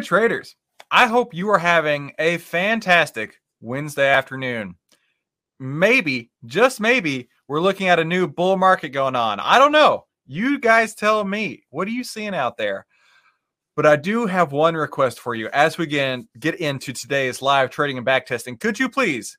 traders. 0.00 0.56
I 0.90 1.06
hope 1.06 1.34
you 1.34 1.48
are 1.50 1.58
having 1.58 2.12
a 2.18 2.38
fantastic 2.38 3.40
Wednesday 3.60 4.08
afternoon. 4.08 4.76
Maybe, 5.58 6.30
just 6.44 6.80
maybe, 6.80 7.28
we're 7.48 7.60
looking 7.60 7.88
at 7.88 7.98
a 7.98 8.04
new 8.04 8.26
bull 8.26 8.56
market 8.56 8.90
going 8.90 9.16
on. 9.16 9.40
I 9.40 9.58
don't 9.58 9.72
know. 9.72 10.06
You 10.26 10.58
guys 10.58 10.94
tell 10.94 11.24
me. 11.24 11.62
What 11.70 11.88
are 11.88 11.92
you 11.92 12.04
seeing 12.04 12.34
out 12.34 12.56
there? 12.56 12.86
But 13.76 13.86
I 13.86 13.96
do 13.96 14.26
have 14.26 14.52
one 14.52 14.74
request 14.74 15.20
for 15.20 15.34
you 15.34 15.48
as 15.52 15.76
we 15.78 15.86
get, 15.86 16.20
get 16.40 16.56
into 16.56 16.92
today's 16.92 17.42
live 17.42 17.70
trading 17.70 17.98
and 17.98 18.06
back 18.06 18.26
testing. 18.26 18.56
Could 18.56 18.78
you 18.78 18.88
please 18.88 19.38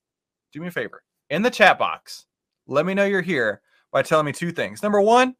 do 0.53 0.61
me 0.61 0.67
a 0.67 0.71
favor 0.71 1.03
in 1.29 1.41
the 1.41 1.49
chat 1.49 1.79
box? 1.79 2.25
Let 2.67 2.85
me 2.85 2.93
know 2.93 3.05
you're 3.05 3.21
here 3.21 3.61
by 3.91 4.03
telling 4.03 4.25
me 4.25 4.31
two 4.31 4.51
things. 4.51 4.83
Number 4.83 5.01
one, 5.01 5.35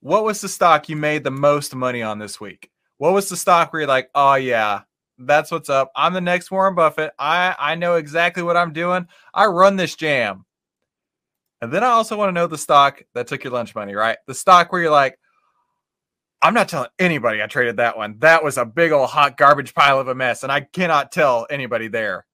what 0.00 0.24
was 0.24 0.40
the 0.40 0.48
stock 0.48 0.88
you 0.88 0.96
made 0.96 1.24
the 1.24 1.30
most 1.30 1.74
money 1.74 2.02
on 2.02 2.18
this 2.18 2.40
week? 2.40 2.70
What 3.04 3.12
was 3.12 3.28
the 3.28 3.36
stock 3.36 3.70
where 3.70 3.82
you're 3.82 3.86
like, 3.86 4.08
oh 4.14 4.36
yeah, 4.36 4.80
that's 5.18 5.50
what's 5.50 5.68
up. 5.68 5.92
I'm 5.94 6.14
the 6.14 6.22
next 6.22 6.50
Warren 6.50 6.74
Buffett. 6.74 7.12
I 7.18 7.54
I 7.58 7.74
know 7.74 7.96
exactly 7.96 8.42
what 8.42 8.56
I'm 8.56 8.72
doing. 8.72 9.06
I 9.34 9.44
run 9.44 9.76
this 9.76 9.94
jam. 9.94 10.46
And 11.60 11.70
then 11.70 11.84
I 11.84 11.88
also 11.88 12.16
want 12.16 12.30
to 12.30 12.32
know 12.32 12.46
the 12.46 12.56
stock 12.56 13.02
that 13.12 13.26
took 13.26 13.44
your 13.44 13.52
lunch 13.52 13.74
money, 13.74 13.94
right? 13.94 14.16
The 14.26 14.32
stock 14.32 14.72
where 14.72 14.80
you're 14.80 14.90
like, 14.90 15.18
I'm 16.40 16.54
not 16.54 16.70
telling 16.70 16.88
anybody 16.98 17.42
I 17.42 17.46
traded 17.46 17.76
that 17.76 17.98
one. 17.98 18.16
That 18.20 18.42
was 18.42 18.56
a 18.56 18.64
big 18.64 18.90
old 18.90 19.10
hot 19.10 19.36
garbage 19.36 19.74
pile 19.74 20.00
of 20.00 20.08
a 20.08 20.14
mess, 20.14 20.42
and 20.42 20.50
I 20.50 20.62
cannot 20.62 21.12
tell 21.12 21.46
anybody 21.50 21.88
there. 21.88 22.24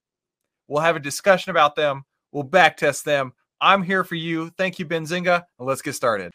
We'll 0.68 0.82
have 0.82 0.94
a 0.94 1.00
discussion 1.00 1.50
about 1.50 1.74
them. 1.74 2.04
We'll 2.30 2.44
backtest 2.44 3.02
them. 3.02 3.32
I'm 3.60 3.82
here 3.82 4.04
for 4.04 4.14
you. 4.14 4.50
Thank 4.50 4.78
you, 4.78 4.86
Benzinga. 4.86 5.46
Let's 5.58 5.82
get 5.82 5.96
started. 5.96 6.30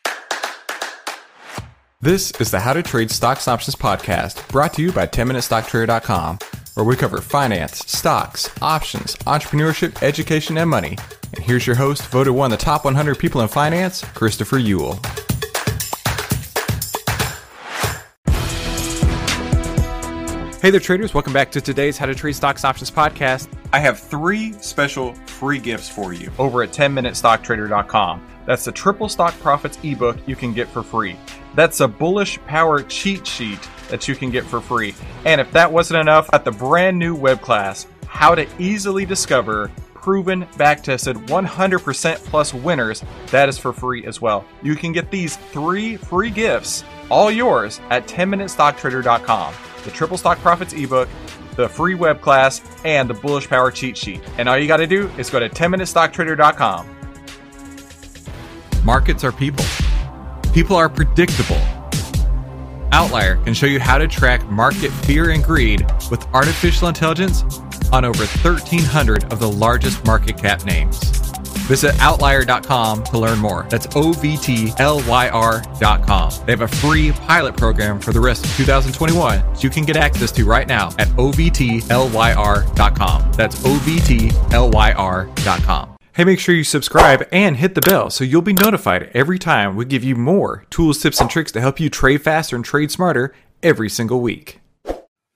This 2.05 2.29
is 2.39 2.51
the 2.51 2.59
How 2.59 2.73
to 2.73 2.83
Trade 2.83 3.09
Stocks 3.09 3.47
Options 3.47 3.75
podcast 3.75 4.47
brought 4.49 4.75
to 4.75 4.83
you 4.83 4.91
by 4.91 5.07
10MinuteStockTrader.com, 5.07 6.37
where 6.75 6.85
we 6.85 6.95
cover 6.95 7.19
finance, 7.19 7.79
stocks, 7.79 8.47
options, 8.61 9.15
entrepreneurship, 9.25 10.03
education, 10.03 10.55
and 10.59 10.69
money. 10.69 10.99
And 11.35 11.43
here's 11.43 11.65
your 11.65 11.77
host, 11.77 12.03
voted 12.09 12.35
one 12.35 12.53
of 12.53 12.59
the 12.59 12.63
top 12.63 12.85
100 12.85 13.17
people 13.17 13.41
in 13.41 13.47
finance, 13.47 14.03
Christopher 14.13 14.59
Uhl. 14.59 15.03
Hey 20.61 20.69
there, 20.69 20.79
traders. 20.79 21.15
Welcome 21.15 21.33
back 21.33 21.51
to 21.53 21.59
today's 21.59 21.97
How 21.97 22.05
to 22.05 22.13
Trade 22.13 22.35
Stocks 22.35 22.63
Options 22.63 22.91
podcast. 22.91 23.51
I 23.73 23.79
have 23.79 23.99
three 23.99 24.53
special 24.61 25.15
free 25.25 25.57
gifts 25.57 25.89
for 25.89 26.13
you 26.13 26.29
over 26.37 26.61
at 26.61 26.69
10MinuteStockTrader.com. 26.69 28.23
That's 28.45 28.63
the 28.63 28.71
Triple 28.71 29.09
Stock 29.09 29.33
Profits 29.39 29.79
ebook 29.81 30.17
you 30.27 30.35
can 30.35 30.53
get 30.53 30.67
for 30.67 30.83
free. 30.83 31.17
That's 31.55 31.79
a 31.79 31.87
bullish 31.87 32.39
power 32.45 32.83
cheat 32.83 33.25
sheet 33.25 33.69
that 33.89 34.07
you 34.07 34.15
can 34.15 34.29
get 34.29 34.45
for 34.45 34.61
free. 34.61 34.93
And 35.25 35.39
if 35.39 35.51
that 35.51 35.71
wasn't 35.71 36.01
enough, 36.01 36.29
at 36.33 36.45
the 36.45 36.51
brand 36.51 36.99
new 36.99 37.15
web 37.15 37.41
class, 37.41 37.87
How 38.07 38.35
to 38.35 38.47
Easily 38.59 39.05
Discover 39.05 39.71
proven, 39.93 40.45
backtested, 40.57 41.15
100% 41.25 42.15
plus 42.25 42.53
winners. 42.53 43.03
That 43.31 43.49
is 43.49 43.57
for 43.57 43.73
free 43.73 44.05
as 44.05 44.21
well. 44.21 44.45
You 44.61 44.75
can 44.75 44.91
get 44.91 45.09
these 45.09 45.35
three 45.35 45.97
free 45.97 46.29
gifts, 46.29 46.83
all 47.09 47.31
yours, 47.31 47.81
at 47.89 48.07
10MinuteStockTrader.com 48.07 49.53
the 49.85 49.91
Triple 49.91 50.17
Stock 50.17 50.39
Profits 50.39 50.73
ebook, 50.73 51.07
the 51.55 51.69
free 51.69 51.95
web 51.95 52.19
class, 52.19 52.61
and 52.83 53.09
the 53.09 53.13
Bullish 53.13 53.47
Power 53.47 53.71
cheat 53.71 53.95
sheet. 53.95 54.19
And 54.37 54.49
all 54.49 54.57
you 54.57 54.67
got 54.67 54.77
to 54.77 54.87
do 54.87 55.09
is 55.17 55.29
go 55.29 55.39
to 55.39 55.47
10MinuteStockTrader.com. 55.47 56.89
Markets 58.83 59.23
are 59.23 59.31
people. 59.31 59.63
People 60.55 60.75
are 60.77 60.87
predictable. 60.87 61.59
OVTLYR 62.93 63.43
can 63.43 63.53
show 63.53 63.65
you 63.65 63.77
how 63.77 63.97
to 63.97 64.07
track 64.07 64.47
market 64.47 64.89
fear 64.89 65.31
and 65.31 65.43
greed 65.43 65.85
with 66.09 66.25
artificial 66.33 66.87
intelligence 66.87 67.43
on 67.91 68.05
over 68.05 68.25
1,300 68.25 69.33
of 69.33 69.41
the 69.41 69.51
largest 69.51 70.05
market 70.05 70.37
cap 70.37 70.63
names. 70.63 70.97
Visit 71.67 71.91
OVTLYR.com 71.95 73.03
to 73.03 73.17
learn 73.17 73.37
more. 73.37 73.67
That's 73.69 73.93
O 73.97 74.13
V 74.13 74.37
T 74.37 74.71
L 74.77 75.03
Y 75.05 75.27
R.com. 75.27 76.31
They 76.45 76.53
have 76.53 76.61
a 76.61 76.69
free 76.69 77.11
pilot 77.11 77.57
program 77.57 77.99
for 77.99 78.13
the 78.13 78.21
rest 78.21 78.45
of 78.45 78.55
2021 78.55 79.57
so 79.57 79.61
you 79.61 79.69
can 79.69 79.83
get 79.83 79.97
access 79.97 80.31
to 80.31 80.45
right 80.45 80.69
now 80.69 80.87
at 80.99 81.09
OVTLYR.com. 81.09 83.31
That's 83.33 83.59
OVTLYR.com. 83.59 85.94
Hey, 86.15 86.23
make 86.23 86.39
sure 86.39 86.55
you 86.55 86.63
subscribe 86.63 87.27
and 87.33 87.57
hit 87.57 87.75
the 87.75 87.81
bell 87.81 88.09
so 88.09 88.23
you'll 88.23 88.41
be 88.41 88.53
notified 88.53 89.11
every 89.13 89.37
time 89.37 89.75
we 89.75 89.83
give 89.83 90.01
you 90.01 90.15
more 90.15 90.63
tools, 90.69 90.97
tips, 91.01 91.19
and 91.19 91.29
tricks 91.29 91.51
to 91.51 91.59
help 91.59 91.77
you 91.77 91.89
trade 91.89 92.21
faster 92.21 92.55
and 92.55 92.63
trade 92.63 92.89
smarter 92.89 93.35
every 93.61 93.89
single 93.89 94.21
week. 94.21 94.61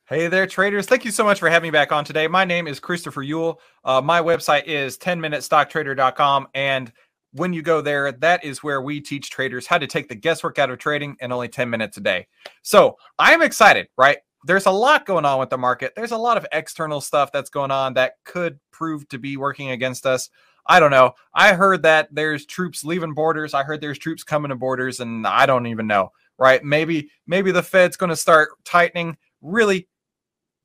Hey 0.06 0.30
there, 0.30 0.48
traders. 0.48 0.86
Thank 0.86 1.04
you 1.04 1.12
so 1.12 1.26
much 1.26 1.38
for 1.38 1.50
having 1.50 1.68
me 1.68 1.72
back 1.72 1.92
on 1.92 2.06
today. 2.06 2.30
My 2.30 2.46
name 2.46 2.66
is 2.66 2.80
Christopher 2.80 3.26
Uhl. 3.26 3.58
Uh, 3.84 4.00
my 4.00 4.22
website 4.22 4.68
is 4.68 4.98
10minutestocktrader.com. 4.98 6.48
And 6.54 6.94
when 7.34 7.52
you 7.52 7.62
go 7.62 7.82
there, 7.82 8.14
that 8.14 8.46
is 8.46 8.64
where 8.64 8.82
we 8.82 9.02
teach 9.02 9.30
traders 9.30 9.68
how 9.68 9.80
to 9.80 9.86
take 9.86 10.08
the 10.08 10.16
guesswork 10.16 10.60
out 10.60 10.70
of 10.70 10.78
trading 10.78 11.18
in 11.20 11.34
only 11.34 11.50
10 11.50 11.70
minutes 11.70 11.98
a 11.98 12.02
day. 12.02 12.26
So 12.62 12.96
I'm 13.18 13.42
excited, 13.42 13.90
right? 13.98 14.20
There's 14.46 14.66
a 14.66 14.72
lot 14.72 15.06
going 15.06 15.26
on 15.26 15.40
with 15.40 15.50
the 15.50 15.58
market. 15.58 15.92
There's 15.98 16.12
a 16.12 16.18
lot 16.18 16.38
of 16.38 16.46
external 16.54 17.02
stuff 17.02 17.34
that's 17.34 17.50
going 17.50 17.72
on 17.72 17.96
that 17.96 18.14
could 18.24 18.62
prove 18.72 19.10
to 19.10 19.20
be 19.20 19.36
working 19.36 19.72
against 19.72 20.06
us. 20.06 20.30
I 20.66 20.80
don't 20.80 20.92
know. 20.92 21.14
I 21.34 21.54
heard 21.54 21.84
that 21.84 22.10
there's 22.12 22.46
troops 22.46 22.84
leaving 22.84 23.14
borders. 23.14 23.54
I 23.54 23.64
heard 23.64 23.82
there's 23.82 23.98
troops 23.98 24.24
coming 24.24 24.50
to 24.50 24.56
borders, 24.56 25.00
and 25.00 25.26
I 25.26 25.46
don't 25.46 25.68
even 25.68 25.88
know, 25.88 26.12
right? 26.38 26.64
Maybe, 26.64 27.10
maybe 27.28 27.52
the 27.52 27.64
Fed's 27.64 27.98
going 27.98 28.10
to 28.12 28.16
start 28.16 28.50
tightening. 28.66 29.18
Really, 29.42 29.88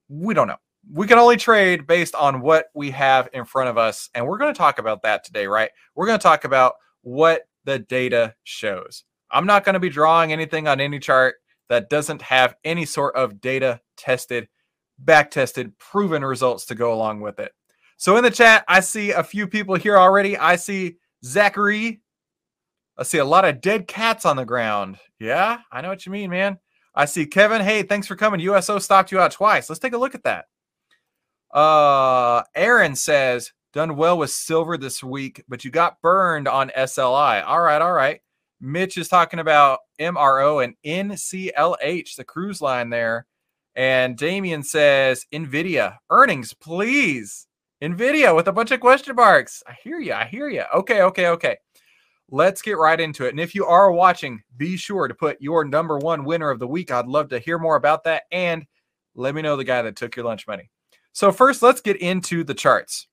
we 0.08 0.34
don't 0.34 0.48
know. 0.48 0.56
We 0.92 1.06
can 1.06 1.18
only 1.18 1.36
trade 1.36 1.86
based 1.86 2.14
on 2.14 2.42
what 2.42 2.66
we 2.74 2.90
have 2.90 3.28
in 3.32 3.46
front 3.46 3.70
of 3.70 3.78
us. 3.78 4.10
And 4.14 4.26
we're 4.26 4.38
going 4.38 4.52
to 4.52 4.58
talk 4.58 4.78
about 4.78 5.02
that 5.02 5.24
today, 5.24 5.46
right? 5.46 5.70
We're 5.94 6.06
going 6.06 6.18
to 6.18 6.22
talk 6.22 6.44
about 6.44 6.74
what 7.02 7.42
the 7.64 7.78
data 7.78 8.34
shows. 8.44 9.04
I'm 9.30 9.46
not 9.46 9.64
going 9.64 9.74
to 9.74 9.80
be 9.80 9.88
drawing 9.88 10.32
anything 10.32 10.68
on 10.68 10.80
any 10.80 10.98
chart 10.98 11.36
that 11.68 11.88
doesn't 11.88 12.22
have 12.22 12.54
any 12.64 12.84
sort 12.84 13.16
of 13.16 13.40
data 13.40 13.80
tested, 13.96 14.48
back 14.98 15.30
tested, 15.30 15.78
proven 15.78 16.24
results 16.24 16.66
to 16.66 16.74
go 16.74 16.92
along 16.92 17.20
with 17.20 17.40
it. 17.40 17.52
So 17.96 18.16
in 18.16 18.24
the 18.24 18.30
chat, 18.30 18.64
I 18.68 18.80
see 18.80 19.12
a 19.12 19.22
few 19.22 19.46
people 19.46 19.76
here 19.76 19.96
already. 19.96 20.36
I 20.36 20.56
see 20.56 20.96
Zachary. 21.24 22.00
I 22.96 23.02
see 23.02 23.18
a 23.18 23.24
lot 23.24 23.44
of 23.44 23.60
dead 23.60 23.88
cats 23.88 24.24
on 24.24 24.36
the 24.36 24.44
ground. 24.44 24.98
Yeah, 25.18 25.58
I 25.72 25.80
know 25.80 25.88
what 25.88 26.06
you 26.06 26.12
mean, 26.12 26.30
man. 26.30 26.58
I 26.94 27.06
see 27.06 27.26
Kevin. 27.26 27.60
Hey, 27.60 27.82
thanks 27.82 28.06
for 28.06 28.14
coming. 28.14 28.40
USO 28.40 28.78
stopped 28.78 29.10
you 29.10 29.18
out 29.18 29.32
twice. 29.32 29.68
Let's 29.68 29.80
take 29.80 29.94
a 29.94 29.98
look 29.98 30.14
at 30.14 30.22
that. 30.24 30.46
Uh, 31.52 32.42
Aaron 32.54 32.94
says, 32.94 33.52
done 33.72 33.96
well 33.96 34.18
with 34.18 34.30
silver 34.30 34.76
this 34.76 35.02
week, 35.02 35.42
but 35.48 35.64
you 35.64 35.70
got 35.70 36.00
burned 36.00 36.46
on 36.46 36.70
SLI. 36.76 37.44
All 37.44 37.60
right, 37.60 37.82
all 37.82 37.92
right. 37.92 38.20
Mitch 38.60 38.96
is 38.96 39.08
talking 39.08 39.40
about 39.40 39.80
MRO 40.00 40.64
and 40.64 40.74
NCLH, 40.84 42.16
the 42.16 42.24
cruise 42.24 42.62
line 42.62 42.90
there. 42.90 43.26
And 43.74 44.16
Damien 44.16 44.62
says, 44.62 45.26
NVIDIA 45.32 45.96
earnings, 46.10 46.54
please. 46.54 47.48
NVIDIA 47.82 48.34
with 48.34 48.48
a 48.48 48.52
bunch 48.52 48.70
of 48.70 48.80
question 48.80 49.16
marks. 49.16 49.62
I 49.66 49.74
hear 49.82 50.00
you. 50.00 50.12
I 50.12 50.24
hear 50.24 50.48
you. 50.48 50.64
Okay, 50.74 51.02
okay, 51.02 51.28
okay 51.28 51.56
let's 52.30 52.62
get 52.62 52.78
right 52.78 53.00
into 53.00 53.26
it. 53.26 53.30
And 53.30 53.40
if 53.40 53.54
you 53.54 53.66
are 53.66 53.92
watching, 53.92 54.42
be 54.56 54.76
sure 54.76 55.08
to 55.08 55.14
put 55.14 55.40
your 55.40 55.64
number 55.64 55.98
one 55.98 56.24
winner 56.24 56.50
of 56.50 56.58
the 56.58 56.66
week. 56.66 56.90
I'd 56.90 57.06
love 57.06 57.28
to 57.28 57.38
hear 57.38 57.58
more 57.58 57.76
about 57.76 58.04
that. 58.04 58.24
And 58.32 58.66
let 59.14 59.34
me 59.34 59.42
know 59.42 59.56
the 59.56 59.64
guy 59.64 59.82
that 59.82 59.96
took 59.96 60.16
your 60.16 60.24
lunch 60.24 60.46
money. 60.46 60.70
So, 61.12 61.30
first, 61.30 61.62
let's 61.62 61.80
get 61.80 61.96
into 61.98 62.42
the 62.42 62.54
charts. 62.54 63.06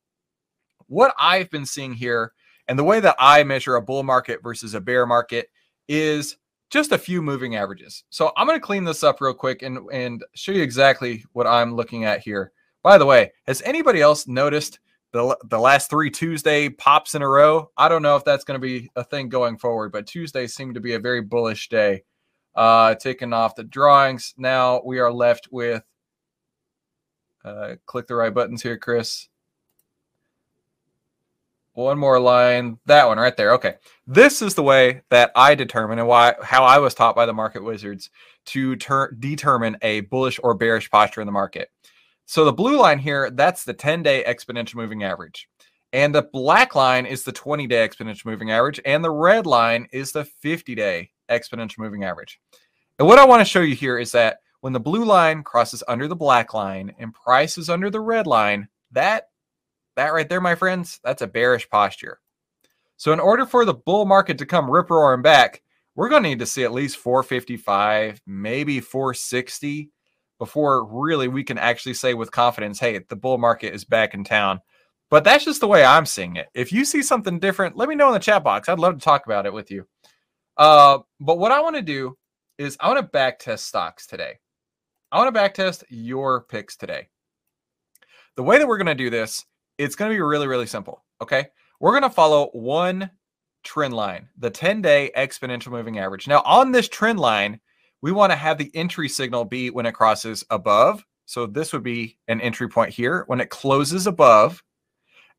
What 0.87 1.13
I've 1.19 1.51
been 1.51 1.65
seeing 1.65 1.93
here 1.93 2.33
and 2.67 2.77
the 2.77 2.83
way 2.83 2.99
that 2.99 3.15
I 3.19 3.43
measure 3.43 3.75
a 3.75 3.81
bull 3.81 4.01
market 4.01 4.41
versus 4.41 4.73
a 4.73 4.81
bear 4.81 5.05
market 5.05 5.49
is 5.87 6.37
just 6.71 6.91
a 6.91 6.97
few 6.97 7.21
moving 7.21 7.55
averages. 7.55 8.03
So, 8.09 8.31
I'm 8.35 8.47
going 8.47 8.59
to 8.59 8.65
clean 8.65 8.85
this 8.85 9.03
up 9.03 9.21
real 9.21 9.35
quick 9.35 9.61
and, 9.61 9.79
and 9.93 10.23
show 10.33 10.51
you 10.51 10.63
exactly 10.63 11.23
what 11.33 11.45
I'm 11.45 11.75
looking 11.75 12.05
at 12.05 12.21
here. 12.21 12.51
By 12.83 12.97
the 12.97 13.05
way, 13.05 13.31
has 13.47 13.61
anybody 13.61 14.01
else 14.01 14.27
noticed? 14.27 14.79
the 15.11 15.37
the 15.45 15.59
last 15.59 15.89
three 15.89 16.09
Tuesday 16.09 16.69
pops 16.69 17.15
in 17.15 17.21
a 17.21 17.27
row. 17.27 17.69
I 17.77 17.89
don't 17.89 18.01
know 18.01 18.15
if 18.15 18.23
that's 18.23 18.43
going 18.43 18.59
to 18.59 18.65
be 18.65 18.89
a 18.95 19.03
thing 19.03 19.29
going 19.29 19.57
forward, 19.57 19.91
but 19.91 20.07
Tuesday 20.07 20.47
seemed 20.47 20.75
to 20.75 20.81
be 20.81 20.93
a 20.93 20.99
very 20.99 21.21
bullish 21.21 21.69
day. 21.69 22.03
Uh, 22.55 22.95
taking 22.95 23.31
off 23.31 23.55
the 23.55 23.63
drawings. 23.63 24.33
Now 24.37 24.81
we 24.83 24.99
are 24.99 25.11
left 25.11 25.47
with. 25.51 25.83
Uh, 27.43 27.75
click 27.85 28.07
the 28.07 28.15
right 28.15 28.33
buttons 28.33 28.61
here, 28.61 28.77
Chris. 28.77 29.27
One 31.73 31.97
more 31.97 32.19
line. 32.19 32.77
That 32.85 33.07
one 33.07 33.17
right 33.17 33.35
there. 33.35 33.53
Okay. 33.53 33.75
This 34.05 34.41
is 34.41 34.55
the 34.55 34.63
way 34.63 35.03
that 35.09 35.31
I 35.35 35.55
determine 35.55 35.99
and 35.99 36.07
why 36.07 36.35
how 36.43 36.65
I 36.65 36.79
was 36.79 36.93
taught 36.93 37.15
by 37.15 37.25
the 37.25 37.33
market 37.33 37.63
wizards 37.63 38.09
to 38.47 38.75
ter- 38.75 39.11
determine 39.11 39.77
a 39.81 40.01
bullish 40.01 40.39
or 40.43 40.53
bearish 40.53 40.89
posture 40.91 41.21
in 41.21 41.27
the 41.27 41.31
market. 41.31 41.69
So 42.25 42.45
the 42.45 42.53
blue 42.53 42.79
line 42.79 42.99
here, 42.99 43.29
that's 43.29 43.63
the 43.63 43.73
10 43.73 44.03
day 44.03 44.23
exponential 44.27 44.75
moving 44.75 45.03
average. 45.03 45.49
And 45.93 46.15
the 46.15 46.21
black 46.21 46.75
line 46.75 47.05
is 47.05 47.23
the 47.23 47.31
20 47.31 47.67
day 47.67 47.87
exponential 47.87 48.25
moving 48.25 48.51
average. 48.51 48.79
And 48.85 49.03
the 49.03 49.11
red 49.11 49.45
line 49.45 49.87
is 49.91 50.11
the 50.11 50.25
50 50.25 50.75
day 50.75 51.11
exponential 51.29 51.79
moving 51.79 52.03
average. 52.03 52.39
And 52.99 53.07
what 53.07 53.19
I 53.19 53.25
want 53.25 53.41
to 53.41 53.45
show 53.45 53.61
you 53.61 53.75
here 53.75 53.97
is 53.97 54.11
that 54.13 54.37
when 54.61 54.73
the 54.73 54.79
blue 54.79 55.05
line 55.05 55.43
crosses 55.43 55.83
under 55.87 56.07
the 56.07 56.15
black 56.15 56.53
line 56.53 56.93
and 56.99 57.13
price 57.13 57.57
is 57.57 57.69
under 57.69 57.89
the 57.89 57.99
red 57.99 58.27
line, 58.27 58.67
that 58.91 59.29
that 59.95 60.13
right 60.13 60.29
there, 60.29 60.39
my 60.39 60.55
friends, 60.55 60.99
that's 61.03 61.21
a 61.21 61.27
bearish 61.27 61.69
posture. 61.69 62.19
So 62.95 63.11
in 63.11 63.19
order 63.19 63.45
for 63.45 63.65
the 63.65 63.73
bull 63.73 64.05
market 64.05 64.37
to 64.37 64.45
come 64.45 64.69
rip 64.69 64.89
roaring 64.89 65.21
back, 65.21 65.61
we're 65.95 66.09
going 66.09 66.23
to 66.23 66.29
need 66.29 66.39
to 66.39 66.45
see 66.45 66.63
at 66.63 66.71
least 66.71 66.97
455, 66.97 68.21
maybe 68.25 68.79
460 68.79 69.91
before 70.41 70.83
really 70.85 71.27
we 71.27 71.43
can 71.43 71.59
actually 71.59 71.93
say 71.93 72.15
with 72.15 72.31
confidence, 72.31 72.79
hey, 72.79 72.97
the 72.97 73.15
bull 73.15 73.37
market 73.37 73.75
is 73.75 73.85
back 73.85 74.15
in 74.15 74.23
town. 74.23 74.59
But 75.11 75.23
that's 75.23 75.45
just 75.45 75.61
the 75.61 75.67
way 75.67 75.83
I'm 75.83 76.07
seeing 76.07 76.35
it. 76.35 76.47
If 76.55 76.73
you 76.73 76.83
see 76.83 77.03
something 77.03 77.37
different, 77.37 77.77
let 77.77 77.87
me 77.87 77.93
know 77.93 78.07
in 78.07 78.13
the 78.13 78.19
chat 78.19 78.43
box. 78.43 78.67
I'd 78.67 78.79
love 78.79 78.97
to 78.97 79.05
talk 79.05 79.23
about 79.27 79.45
it 79.45 79.53
with 79.53 79.69
you. 79.69 79.85
Uh, 80.57 80.97
but 81.19 81.37
what 81.37 81.51
I 81.51 81.61
want 81.61 81.75
to 81.75 81.83
do 81.83 82.17
is 82.57 82.75
I 82.79 82.87
want 82.87 82.97
to 82.97 83.03
back 83.03 83.37
test 83.37 83.67
stocks 83.67 84.07
today. 84.07 84.39
I 85.11 85.19
want 85.19 85.27
to 85.27 85.31
back 85.31 85.53
test 85.53 85.83
your 85.89 86.41
picks 86.41 86.75
today. 86.75 87.09
The 88.35 88.41
way 88.41 88.57
that 88.57 88.67
we're 88.67 88.79
going 88.79 88.87
to 88.87 88.95
do 88.95 89.11
this, 89.11 89.45
it's 89.77 89.95
going 89.95 90.09
to 90.09 90.15
be 90.15 90.21
really, 90.21 90.47
really 90.47 90.65
simple. 90.65 91.03
Okay. 91.21 91.49
We're 91.79 91.91
going 91.91 92.01
to 92.01 92.09
follow 92.09 92.47
one 92.53 93.11
trend 93.63 93.93
line, 93.93 94.27
the 94.39 94.49
10 94.49 94.81
day 94.81 95.11
exponential 95.15 95.69
moving 95.69 95.99
average. 95.99 96.27
Now, 96.27 96.41
on 96.45 96.71
this 96.71 96.89
trend 96.89 97.19
line, 97.19 97.59
we 98.01 98.11
want 98.11 98.31
to 98.31 98.35
have 98.35 98.57
the 98.57 98.71
entry 98.73 99.07
signal 99.07 99.45
be 99.45 99.69
when 99.69 99.85
it 99.85 99.93
crosses 99.93 100.43
above. 100.49 101.05
So 101.25 101.45
this 101.45 101.71
would 101.71 101.83
be 101.83 102.17
an 102.27 102.41
entry 102.41 102.67
point 102.67 102.91
here 102.91 103.23
when 103.27 103.39
it 103.39 103.49
closes 103.49 104.07
above. 104.07 104.63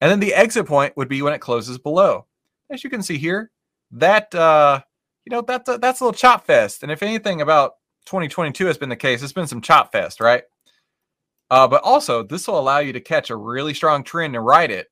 And 0.00 0.10
then 0.10 0.20
the 0.20 0.34
exit 0.34 0.66
point 0.66 0.96
would 0.96 1.08
be 1.08 1.22
when 1.22 1.32
it 1.32 1.40
closes 1.40 1.78
below. 1.78 2.26
As 2.70 2.82
you 2.82 2.90
can 2.90 3.02
see 3.02 3.18
here, 3.18 3.50
that, 3.92 4.34
uh, 4.34 4.80
you 5.24 5.30
know, 5.30 5.42
that's 5.42 5.68
a, 5.68 5.78
that's 5.78 6.00
a 6.00 6.04
little 6.04 6.18
chop 6.18 6.46
fest. 6.46 6.82
And 6.82 6.90
if 6.90 7.02
anything 7.02 7.40
about 7.40 7.74
2022 8.06 8.66
has 8.66 8.78
been 8.78 8.88
the 8.88 8.96
case, 8.96 9.22
it's 9.22 9.32
been 9.32 9.46
some 9.46 9.60
chop 9.60 9.92
fest, 9.92 10.20
right? 10.20 10.44
Uh, 11.50 11.68
but 11.68 11.82
also, 11.82 12.22
this 12.22 12.48
will 12.48 12.58
allow 12.58 12.78
you 12.78 12.94
to 12.94 13.00
catch 13.00 13.28
a 13.28 13.36
really 13.36 13.74
strong 13.74 14.02
trend 14.02 14.34
and 14.34 14.44
ride 14.44 14.70
it. 14.70 14.88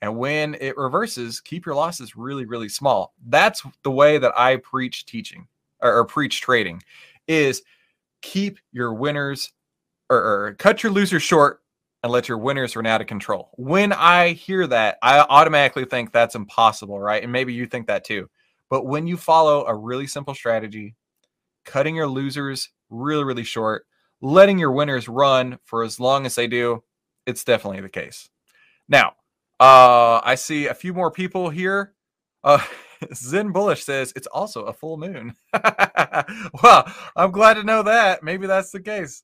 And 0.00 0.16
when 0.16 0.56
it 0.58 0.78
reverses, 0.78 1.40
keep 1.40 1.66
your 1.66 1.74
losses 1.74 2.16
really, 2.16 2.46
really 2.46 2.70
small. 2.70 3.12
That's 3.26 3.62
the 3.84 3.90
way 3.90 4.16
that 4.16 4.32
I 4.38 4.56
preach 4.56 5.04
teaching 5.04 5.46
or, 5.82 5.98
or 5.98 6.04
preach 6.04 6.40
trading 6.40 6.82
is 7.26 7.62
keep 8.22 8.58
your 8.72 8.92
winners 8.92 9.52
or, 10.08 10.16
or 10.16 10.54
cut 10.58 10.82
your 10.82 10.92
losers 10.92 11.22
short 11.22 11.60
and 12.02 12.12
let 12.12 12.28
your 12.28 12.38
winners 12.38 12.76
run 12.76 12.86
out 12.86 13.00
of 13.00 13.06
control. 13.06 13.50
When 13.56 13.92
I 13.92 14.32
hear 14.32 14.66
that, 14.66 14.98
I 15.02 15.20
automatically 15.20 15.84
think 15.84 16.12
that's 16.12 16.34
impossible, 16.34 16.98
right? 16.98 17.22
And 17.22 17.32
maybe 17.32 17.52
you 17.52 17.66
think 17.66 17.86
that 17.86 18.04
too. 18.04 18.28
But 18.68 18.86
when 18.86 19.06
you 19.06 19.16
follow 19.16 19.66
a 19.66 19.74
really 19.74 20.06
simple 20.06 20.34
strategy, 20.34 20.94
cutting 21.64 21.96
your 21.96 22.06
losers 22.06 22.70
really, 22.88 23.24
really 23.24 23.44
short, 23.44 23.84
letting 24.20 24.58
your 24.58 24.72
winners 24.72 25.08
run 25.08 25.58
for 25.64 25.82
as 25.82 26.00
long 26.00 26.24
as 26.24 26.34
they 26.34 26.46
do, 26.46 26.82
it's 27.26 27.44
definitely 27.44 27.80
the 27.80 27.88
case. 27.88 28.30
Now, 28.88 29.12
uh, 29.58 30.20
I 30.24 30.36
see 30.36 30.66
a 30.66 30.74
few 30.74 30.94
more 30.94 31.10
people 31.10 31.50
here. 31.50 31.94
Uh, 32.42 32.64
Zen 33.14 33.52
Bullish 33.52 33.84
says 33.84 34.12
it's 34.16 34.26
also 34.26 34.64
a 34.64 34.72
full 34.72 34.96
moon. 34.96 35.34
well, 36.62 36.92
I'm 37.16 37.30
glad 37.30 37.54
to 37.54 37.64
know 37.64 37.82
that. 37.82 38.22
Maybe 38.22 38.46
that's 38.46 38.70
the 38.70 38.80
case. 38.80 39.22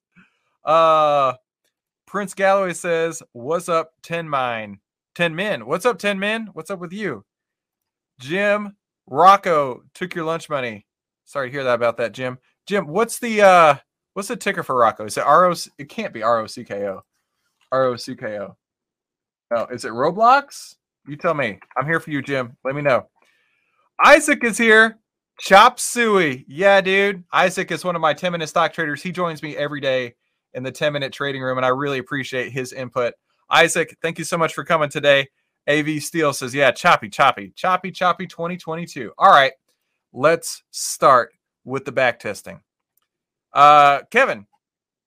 Uh, 0.65 1.35
Prince 2.07 2.35
Galloway 2.35 2.73
says, 2.73 3.23
"What's 3.33 3.69
up, 3.69 3.93
Ten 4.03 4.29
Mine? 4.29 4.81
Ten 5.15 5.35
Men? 5.35 5.67
What's 5.67 5.87
up, 5.87 5.99
Ten 5.99 6.19
Men? 6.19 6.49
What's 6.53 6.71
up 6.71 6.81
with 6.81 6.93
you?" 6.93 7.25
Jim 8.19 8.77
Rocco 9.07 9.83
took 9.95 10.15
your 10.15 10.25
lunch 10.25 10.49
money. 10.49 10.87
Sorry 11.25 11.49
to 11.49 11.53
hear 11.53 11.65
that 11.65 11.75
about 11.75 11.97
that, 11.99 12.13
Jim. 12.13 12.39
Jim, 12.67 12.87
what's 12.87 13.19
the 13.19 13.43
uh 13.43 13.77
what's 14.15 14.29
the 14.29 14.37
ticker 14.37 14.63
for 14.63 14.77
Rocco? 14.77 15.05
Is 15.05 15.17
it 15.17 15.25
R 15.25 15.47
O? 15.51 15.55
It 15.79 15.89
can't 15.89 16.13
be 16.13 16.23
R 16.23 16.41
O 16.41 16.47
C 16.47 16.65
K 16.65 16.87
O. 16.87 17.03
R 17.73 17.85
O 17.87 17.97
C 17.97 18.15
K 18.15 18.39
O. 18.39 18.57
Oh, 19.53 19.67
is 19.67 19.85
it 19.85 19.93
Roblox? 19.93 20.77
You 21.07 21.17
tell 21.17 21.35
me. 21.35 21.59
I'm 21.77 21.87
here 21.87 22.01
for 22.01 22.11
you, 22.11 22.21
Jim. 22.21 22.57
Let 22.65 22.75
me 22.75 22.83
know. 22.83 23.09
Isaac 24.03 24.45
is 24.45 24.59
here. 24.59 24.99
Chop 25.41 25.79
suey. 25.79 26.45
Yeah, 26.49 26.81
dude. 26.81 27.25
Isaac 27.33 27.71
is 27.71 27.85
one 27.85 27.95
of 27.95 28.03
my 28.03 28.15
10 28.15 28.33
minute 28.33 28.49
stock 28.49 28.73
traders. 28.73 29.03
He 29.03 29.13
joins 29.13 29.43
me 29.43 29.57
every 29.57 29.81
day 29.81 30.15
in 30.55 30.63
the 30.63 30.73
10 30.73 30.93
minute 30.93 31.13
trading 31.13 31.43
room, 31.43 31.59
and 31.59 31.67
I 31.67 31.71
really 31.71 31.99
appreciate 31.99 32.53
his 32.53 32.73
input. 32.73 33.15
Isaac, 33.51 33.97
thank 34.03 34.19
you 34.19 34.25
so 34.25 34.39
much 34.39 34.55
for 34.55 34.65
coming 34.65 34.89
today. 34.89 35.29
AV 35.69 36.03
Steel 36.03 36.33
says, 36.33 36.55
yeah, 36.55 36.71
choppy, 36.71 37.09
choppy, 37.09 37.53
choppy, 37.57 37.91
choppy 37.91 38.27
2022. 38.27 39.13
All 39.19 39.31
right, 39.31 39.53
let's 40.13 40.63
start 40.71 41.33
with 41.65 41.85
the 41.85 41.93
back 41.93 42.19
testing. 42.19 42.61
Uh, 43.53 44.01
Kevin, 44.11 44.47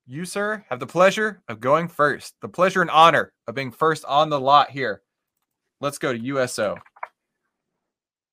you, 0.06 0.26
sir, 0.26 0.66
have 0.70 0.80
the 0.80 0.88
pleasure 0.88 1.42
of 1.48 1.60
going 1.60 1.88
first. 1.88 2.36
The 2.42 2.50
pleasure 2.50 2.82
and 2.82 2.90
honor 2.90 3.34
of 3.48 3.56
being 3.56 3.72
first 3.72 4.04
on 4.06 4.30
the 4.30 4.40
lot 4.40 4.70
here. 4.70 5.02
Let's 5.82 5.98
go 5.98 6.12
to 6.12 6.20
USO. 6.20 6.78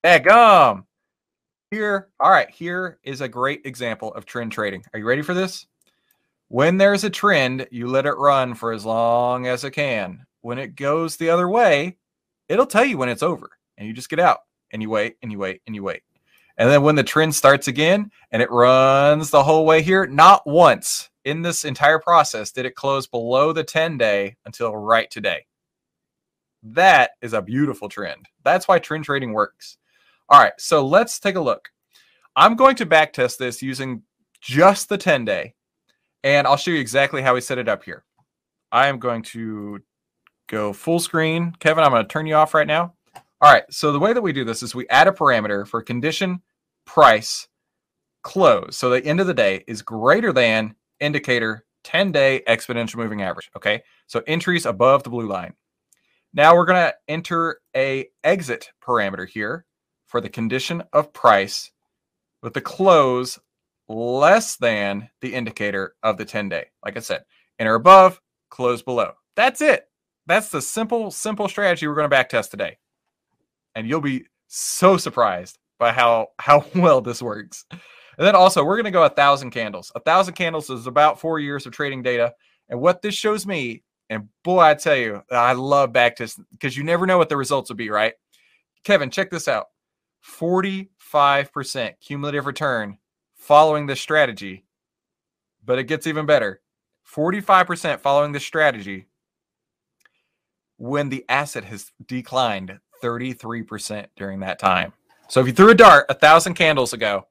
Egum. 0.07 0.85
Here, 1.73 2.07
all 2.21 2.31
right, 2.31 2.49
here 2.49 3.01
is 3.03 3.23
a 3.23 3.29
great 3.29 3.63
example 3.67 4.15
of 4.15 4.25
trend 4.25 4.53
trading. 4.53 4.85
Are 4.93 5.01
you 5.01 5.05
ready 5.05 5.23
for 5.23 5.35
this? 5.35 5.67
When 6.47 6.77
there's 6.77 7.03
a 7.03 7.11
trend, 7.11 7.67
you 7.73 7.89
let 7.89 8.07
it 8.07 8.13
run 8.13 8.55
for 8.55 8.71
as 8.71 8.85
long 8.85 9.49
as 9.49 9.65
it 9.65 9.73
can. 9.73 10.25
When 10.43 10.61
it 10.61 10.77
goes 10.77 11.17
the 11.17 11.31
other 11.31 11.49
way, 11.49 11.97
it'll 12.49 12.67
tell 12.67 12.85
you 12.85 12.99
when 12.99 13.09
it's 13.09 13.25
over, 13.25 13.51
and 13.77 13.89
you 13.89 13.93
just 13.93 14.09
get 14.09 14.21
out 14.21 14.39
and 14.71 14.81
you 14.81 14.89
wait 14.89 15.17
and 15.23 15.33
you 15.33 15.41
wait 15.41 15.61
and 15.67 15.75
you 15.75 15.83
wait. 15.83 16.03
And 16.57 16.71
then 16.71 16.85
when 16.85 16.95
the 16.95 17.03
trend 17.03 17.35
starts 17.35 17.67
again 17.67 18.13
and 18.31 18.41
it 18.41 18.51
runs 18.53 19.31
the 19.31 19.43
whole 19.43 19.67
way 19.67 19.83
here, 19.83 20.07
not 20.07 20.47
once 20.47 21.11
in 21.25 21.43
this 21.43 21.65
entire 21.65 21.99
process 21.99 22.53
did 22.53 22.65
it 22.65 22.77
close 22.77 23.09
below 23.09 23.53
the 23.53 23.65
10 23.65 23.99
day 23.99 24.37
until 24.45 24.77
right 24.77 25.11
today. 25.11 25.47
That 26.63 27.11
is 27.23 27.33
a 27.33 27.43
beautiful 27.43 27.89
trend. 27.89 28.27
That's 28.45 28.69
why 28.69 28.79
trend 28.79 29.03
trading 29.03 29.33
works. 29.33 29.79
All 30.29 30.41
right, 30.41 30.53
so 30.59 30.85
let's 30.85 31.21
take 31.21 31.37
a 31.37 31.41
look. 31.41 31.71
I'm 32.35 32.57
going 32.57 32.75
to 32.77 32.87
backtest 32.87 33.39
this 33.39 33.63
using 33.63 34.03
just 34.41 34.89
the 34.89 34.99
10 34.99 35.25
day, 35.25 35.55
and 36.25 36.49
I'll 36.49 36.57
show 36.57 36.73
you 36.73 36.81
exactly 36.81 37.23
how 37.23 37.35
we 37.35 37.41
set 37.41 37.59
it 37.59 37.69
up 37.69 37.85
here. 37.85 38.05
I 38.73 38.89
am 38.89 38.99
going 38.99 39.23
to 39.23 39.79
go 40.49 40.73
full 40.73 40.99
screen. 40.99 41.55
Kevin, 41.61 41.85
I'm 41.85 41.93
going 41.93 42.03
to 42.03 42.09
turn 42.09 42.27
you 42.27 42.35
off 42.35 42.55
right 42.55 42.67
now. 42.67 42.95
All 43.41 43.53
right, 43.53 43.63
so 43.71 43.93
the 43.93 44.01
way 44.01 44.13
that 44.13 44.23
we 44.23 44.33
do 44.33 44.45
this 44.45 44.65
is 44.65 44.75
we 44.75 44.89
add 44.89 45.07
a 45.07 45.13
parameter 45.13 45.65
for 45.65 45.81
condition, 45.81 46.43
price, 46.87 47.47
close. 48.23 48.77
So 48.77 48.91
the 48.91 49.05
end 49.05 49.21
of 49.21 49.29
the 49.29 49.35
day 49.35 49.63
is 49.69 49.83
greater 49.83 50.33
than 50.33 50.75
indicator 50.99 51.65
10 51.85 52.11
day 52.11 52.43
exponential 52.49 52.97
moving 52.97 53.23
average. 53.23 53.51
Okay, 53.57 53.83
so 54.09 54.23
entries 54.27 54.67
above 54.67 55.05
the 55.05 55.11
blue 55.11 55.29
line. 55.29 55.55
Now 56.35 56.57
we're 56.57 56.65
going 56.65 56.89
to 56.89 56.95
enter 57.07 57.61
a 57.77 58.09
exit 58.25 58.71
parameter 58.83 59.29
here 59.29 59.66
for 60.07 60.21
the 60.21 60.29
condition 60.29 60.83
of 60.93 61.13
price 61.13 61.71
with 62.43 62.55
the 62.55 62.61
close 62.61 63.39
less 63.89 64.57
than 64.57 65.09
the 65.21 65.35
indicator 65.35 65.95
of 66.03 66.17
the 66.17 66.25
10 66.25 66.49
day. 66.49 66.67
Like 66.85 66.97
I 66.97 67.01
said, 67.01 67.25
enter 67.59 67.75
above, 67.75 68.21
close 68.51 68.83
below. 68.83 69.13
That's 69.37 69.61
it. 69.61 69.89
That's 70.27 70.49
the 70.49 70.63
simple, 70.63 71.11
simple 71.11 71.49
strategy 71.49 71.87
we're 71.87 71.95
going 71.95 72.11
to 72.11 72.17
backtest 72.17 72.51
today. 72.51 72.79
And 73.75 73.89
you'll 73.89 74.01
be 74.01 74.25
so 74.49 74.97
surprised 74.97 75.59
by 75.79 75.93
how 75.93 76.29
how 76.39 76.65
well 76.75 77.01
this 77.01 77.23
works. 77.23 77.65
And 77.71 78.27
then 78.27 78.35
also, 78.35 78.65
we're 78.65 78.77
going 78.77 78.87
to 78.87 78.91
go 78.91 79.05
a 79.05 79.11
thousand 79.11 79.51
candles. 79.51 79.93
A 79.95 80.01
thousand 80.01 80.35
candles 80.35 80.71
is 80.71 80.87
about 80.87 81.21
four 81.21 81.39
years 81.39 81.67
of 81.67 81.73
trading 81.73 82.03
data. 82.03 82.33
And 82.71 82.81
what 82.81 83.03
this 83.03 83.15
shows 83.15 83.47
me, 83.47 83.83
and 84.09 84.29
boy, 84.43 84.61
I 84.61 84.75
tell 84.75 84.97
you, 84.97 85.23
I 85.31 85.53
love 85.53 85.93
backtest 85.93 86.41
because 86.53 86.77
you 86.77 86.83
never 86.83 87.07
know 87.07 87.19
what 87.19 87.29
the 87.29 87.37
results 87.37 87.69
will 87.69 87.77
be, 87.77 87.91
right? 87.91 88.15
Kevin, 88.85 89.11
check 89.11 89.31
this 89.31 89.49
out 89.49 89.67
45% 90.27 91.95
cumulative 92.01 92.47
return 92.47 92.99
following 93.37 93.87
this 93.87 94.01
strategy. 94.01 94.65
But 95.65 95.79
it 95.79 95.85
gets 95.85 96.07
even 96.07 96.27
better 96.27 96.61
45% 97.13 98.01
following 98.01 98.33
this 98.33 98.45
strategy 98.45 99.07
when 100.79 101.09
the 101.09 101.25
asset 101.29 101.65
has 101.65 101.93
declined 102.07 102.79
33% 103.03 104.07
during 104.17 104.41
that 104.41 104.59
time. 104.59 104.93
So 105.29 105.41
if 105.41 105.47
you 105.47 105.53
threw 105.53 105.71
a 105.71 105.75
dart 105.75 106.07
a 106.09 106.15
thousand 106.15 106.55
candles 106.55 106.93
ago, 106.93 107.27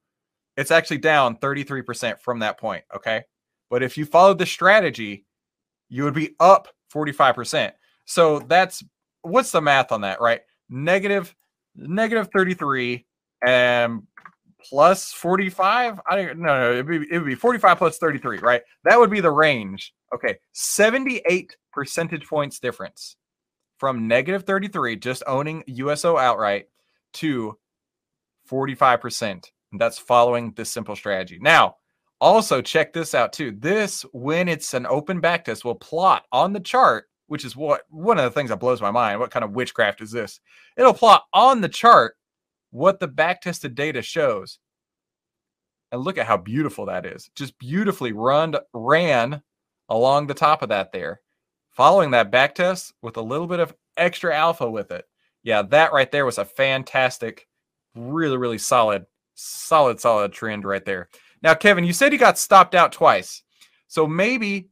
it's 0.58 0.72
actually 0.72 0.98
down 0.98 1.38
33% 1.38 2.20
from 2.20 2.40
that 2.40 2.58
point. 2.58 2.84
Okay. 2.96 3.24
But 3.70 3.84
if 3.84 3.98
you 3.98 4.06
followed 4.06 4.38
the 4.38 4.46
strategy, 4.46 5.26
you 5.90 6.04
would 6.04 6.14
be 6.14 6.36
up 6.40 6.70
45%. 6.94 7.72
So 8.06 8.40
that's 8.40 8.84
what's 9.22 9.52
the 9.52 9.62
math 9.62 9.92
on 9.92 10.02
that, 10.02 10.22
right? 10.22 10.42
Negative 10.70 11.34
negative 11.76 12.30
33 12.36 13.06
and 13.46 14.04
plus 14.64 15.12
45 15.12 16.00
i 16.10 16.16
don't 16.16 16.40
no 16.40 16.60
no 16.60 16.72
it'd 16.72 16.88
be, 16.88 17.06
it 17.12 17.20
would 17.20 17.26
be 17.28 17.36
45 17.36 17.78
plus 17.78 17.98
33 17.98 18.40
right? 18.40 18.62
That 18.84 19.00
would 19.00 19.12
be 19.12 19.22
the 19.22 19.32
range. 19.32 19.94
Okay 20.14 20.38
78 20.54 21.56
percentage 21.72 22.26
points 22.28 22.60
difference 22.60 23.18
from 23.78 24.08
negative 24.08 24.44
33 24.44 24.96
just 24.96 25.24
owning 25.28 25.64
uso 25.68 26.18
outright 26.18 26.66
to 27.14 27.58
45% 28.50 29.22
and 29.72 29.82
that's 29.82 29.98
following 29.98 30.54
this 30.56 30.70
simple 30.70 30.96
strategy. 30.96 31.38
Now 31.42 31.76
Also, 32.22 32.62
check 32.62 32.94
this 32.94 33.14
out 33.14 33.34
too. 33.34 33.52
This, 33.52 34.04
when 34.14 34.48
it's 34.48 34.74
an 34.74 34.86
open 34.86 35.22
backtest, 35.22 35.66
will 35.66 35.76
plot 35.76 36.24
on 36.32 36.54
the 36.54 36.60
chart, 36.62 37.10
which 37.28 37.46
is 37.46 37.56
what 37.56 37.82
one 37.90 38.18
of 38.18 38.24
the 38.24 38.32
things 38.32 38.50
that 38.50 38.60
blows 38.60 38.82
my 38.82 38.92
mind. 38.92 39.20
What 39.20 39.32
kind 39.32 39.44
of 39.44 39.52
witchcraft 39.52 40.02
is 40.02 40.12
this? 40.12 40.40
It'll 40.78 40.94
plot 40.94 41.24
on 41.34 41.62
the 41.62 41.70
chart 41.70 42.16
what 42.72 43.00
the 43.00 43.08
backtested 43.08 43.76
data 43.76 44.02
shows. 44.02 44.60
And 45.92 46.02
look 46.02 46.18
at 46.18 46.26
how 46.26 46.38
beautiful 46.38 46.86
that 46.88 47.06
is. 47.06 47.30
Just 47.36 47.58
beautifully 47.58 48.12
run 48.12 48.56
ran 48.74 49.42
along 49.90 50.28
the 50.28 50.34
top 50.34 50.62
of 50.62 50.70
that 50.70 50.92
there. 50.92 51.22
Following 51.72 52.12
that 52.12 52.32
backtest 52.32 52.94
with 53.02 53.18
a 53.18 53.22
little 53.22 53.48
bit 53.48 53.60
of 53.60 53.74
extra 53.98 54.36
alpha 54.36 54.70
with 54.70 54.92
it. 54.92 55.06
Yeah, 55.44 55.62
that 55.62 55.94
right 55.94 56.12
there 56.12 56.26
was 56.26 56.38
a 56.38 56.46
fantastic, 56.46 57.48
really, 57.94 58.38
really 58.38 58.58
solid, 58.58 59.06
solid, 59.36 60.00
solid 60.00 60.34
trend 60.34 60.66
right 60.66 60.84
there. 60.84 61.10
Now, 61.42 61.54
Kevin, 61.54 61.84
you 61.84 61.94
said 61.94 62.12
he 62.12 62.18
got 62.18 62.38
stopped 62.38 62.76
out 62.76 62.92
twice. 62.92 63.44
So 63.88 64.08
maybe, 64.08 64.70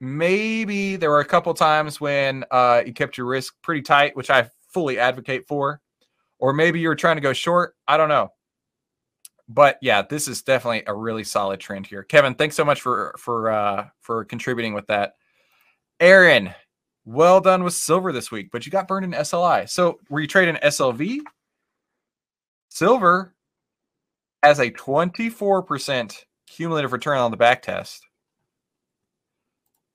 maybe 0.00 0.96
there 0.96 1.10
were 1.10 1.20
a 1.20 1.24
couple 1.24 1.52
times 1.54 2.00
when 2.00 2.44
uh, 2.50 2.82
you 2.84 2.92
kept 2.92 3.16
your 3.16 3.26
risk 3.26 3.54
pretty 3.62 3.82
tight, 3.82 4.16
which 4.16 4.30
I 4.30 4.48
fully 4.72 4.98
advocate 4.98 5.46
for. 5.46 5.80
Or 6.38 6.52
maybe 6.52 6.80
you 6.80 6.88
were 6.88 6.96
trying 6.96 7.16
to 7.16 7.22
go 7.22 7.34
short. 7.34 7.74
I 7.86 7.96
don't 7.96 8.08
know. 8.08 8.32
But 9.46 9.78
yeah, 9.82 10.02
this 10.02 10.28
is 10.28 10.42
definitely 10.42 10.84
a 10.86 10.94
really 10.94 11.24
solid 11.24 11.60
trend 11.60 11.86
here. 11.86 12.02
Kevin, 12.02 12.34
thanks 12.34 12.56
so 12.56 12.64
much 12.64 12.80
for 12.80 13.14
for 13.18 13.50
uh, 13.50 13.88
for 14.00 14.24
contributing 14.24 14.74
with 14.74 14.86
that. 14.86 15.14
Aaron, 15.98 16.54
well 17.04 17.40
done 17.40 17.64
with 17.64 17.74
silver 17.74 18.12
this 18.12 18.30
week, 18.30 18.50
but 18.52 18.64
you 18.64 18.72
got 18.72 18.88
burned 18.88 19.04
in 19.04 19.12
SLI. 19.12 19.68
So 19.68 19.98
were 20.08 20.20
you 20.20 20.28
trading 20.28 20.54
SLV? 20.54 21.18
Silver 22.68 23.34
has 24.42 24.60
a 24.60 24.70
24% 24.70 26.24
cumulative 26.46 26.92
return 26.92 27.18
on 27.18 27.32
the 27.32 27.36
back 27.36 27.62
test, 27.62 28.06